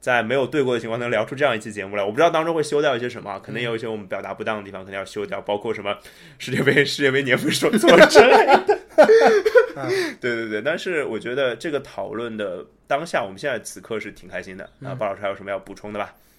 [0.00, 5.94] 在没有对过的情况能聊出这样一期节目来，我不知道当中会修掉一些什么，可能有一些我们表达不当的地方，可能要修掉，包括什么
[6.38, 8.78] 世界杯世界杯年份说错之类的。
[10.18, 14.70] 对对对，但是我觉得这个讨论的当下，我们现在此刻是挺开心的。
[14.78, 16.14] 那鲍老师还有什么要补充的吧？
[16.14, 16.29] 嗯，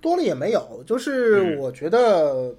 [0.00, 2.54] 多了也没有，就是我觉得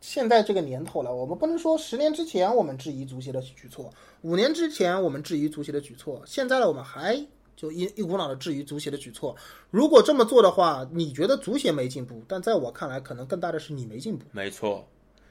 [0.00, 7.24] 现在这个年头了，我们不能说十年之前我们质疑足协的举措，五年之前我们质疑足协的举措，现在呢我们还。
[7.54, 9.36] 就一一股脑的质疑足协的举措，
[9.70, 12.20] 如果这么做的话，你觉得足协没进步？
[12.26, 14.24] 但在我看来，可能更大的是你没进步。
[14.32, 14.84] 没错，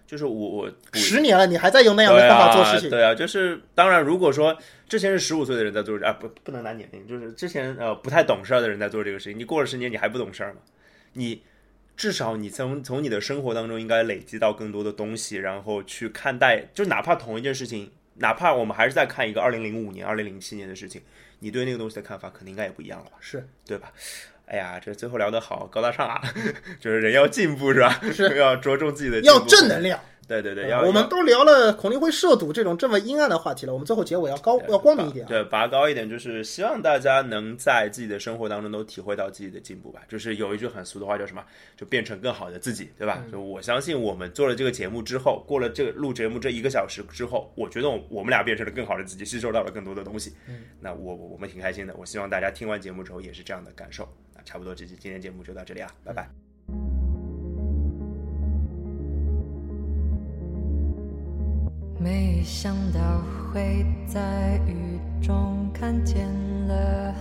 [0.08, 2.90] 就是我我十年了，你还在用那样的方法做事情。
[2.90, 4.56] 对啊，就是当然，如果说
[4.88, 10.60] 之前是十五岁的人在做啊，不不能拿年龄，就是之前呃不太懂事儿的人在做这个事情，你过了十年，你还不懂事儿吗？
[11.14, 11.44] 你
[11.96, 21.02] 至少你从从你的生活当中应该累积到更多的东西，然后去看待，就哪怕同一件事情，哪怕我们还是在看一个二零零五年、二零零七年的事情。
[21.40, 23.12] 你对那个东西的看法肯定应该也不一样了吧？
[23.20, 23.92] 是对吧？
[24.46, 26.22] 哎呀，这最后聊得好高大上啊，
[26.80, 28.00] 就是人要进步是吧？
[28.12, 30.00] 是 要着重自己的，要正能量。
[30.40, 40.02] 对对对，我们都聊了孔令辉涉赌这种这么阴暗的话题了，我们最后结尾要高要光明一点，对，拔高一点，就是希望大家能在自己的生活当中都体会到自己的进步吧。
[40.08, 41.44] 就是有一句很俗的话叫什么？
[41.76, 43.24] 就变成更好的自己，对吧？
[43.32, 50.34] 就我相信我们做了这个节目之后，过了这个录节目这一个小时之后，我觉得我我们俩变成了更好的自己，吸收到了更多的东西。
[50.48, 51.96] 嗯，那我我们挺开心的。
[51.98, 54.08] 我希望大家听完节目之后也是这样的感受。
[54.36, 56.51] 那差不多这期今天节目就到这里啊，拜拜。
[62.04, 63.00] 没想到
[63.54, 66.28] 会在雨中看见
[66.68, 67.14] 了，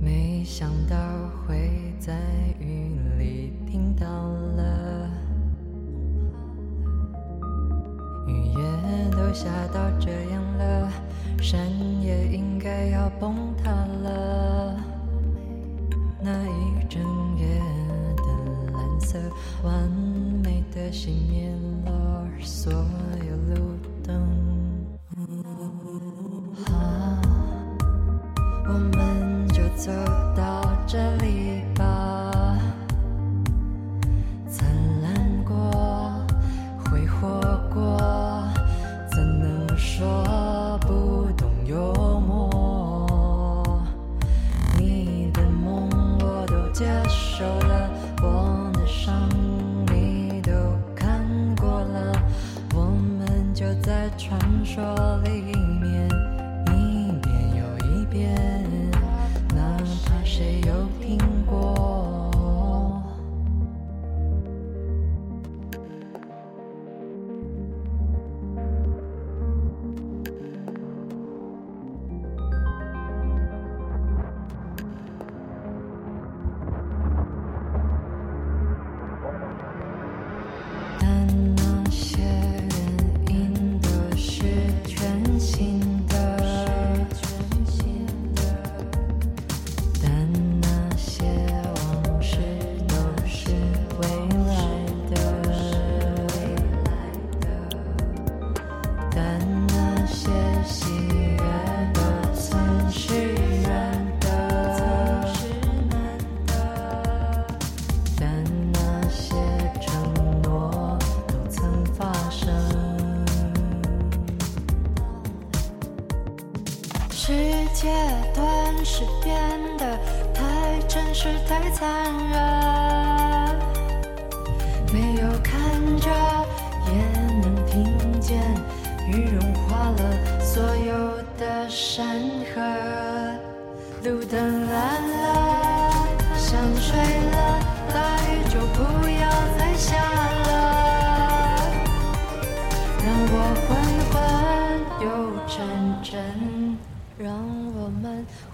[0.00, 0.96] 没想到
[1.44, 2.16] 会在
[2.60, 5.10] 雨里听到了，
[8.28, 9.87] 雨也都下到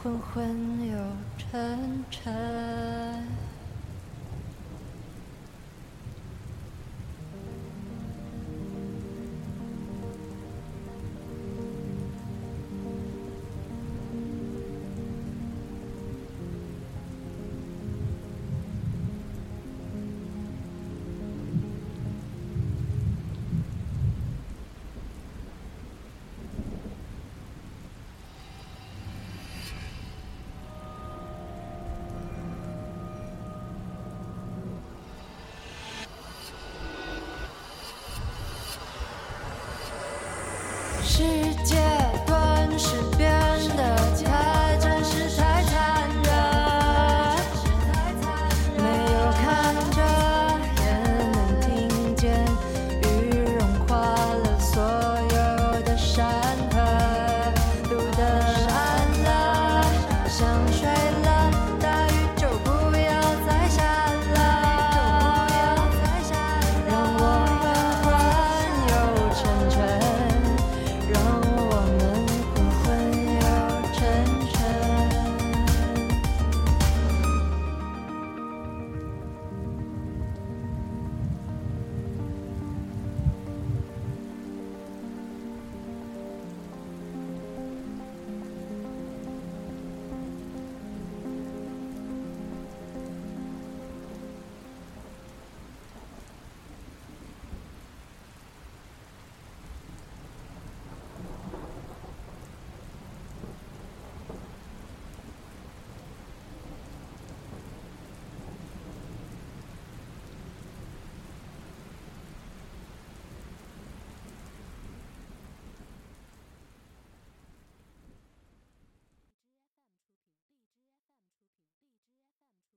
[0.04, 0.98] 昏昏又
[1.38, 2.93] 沉沉。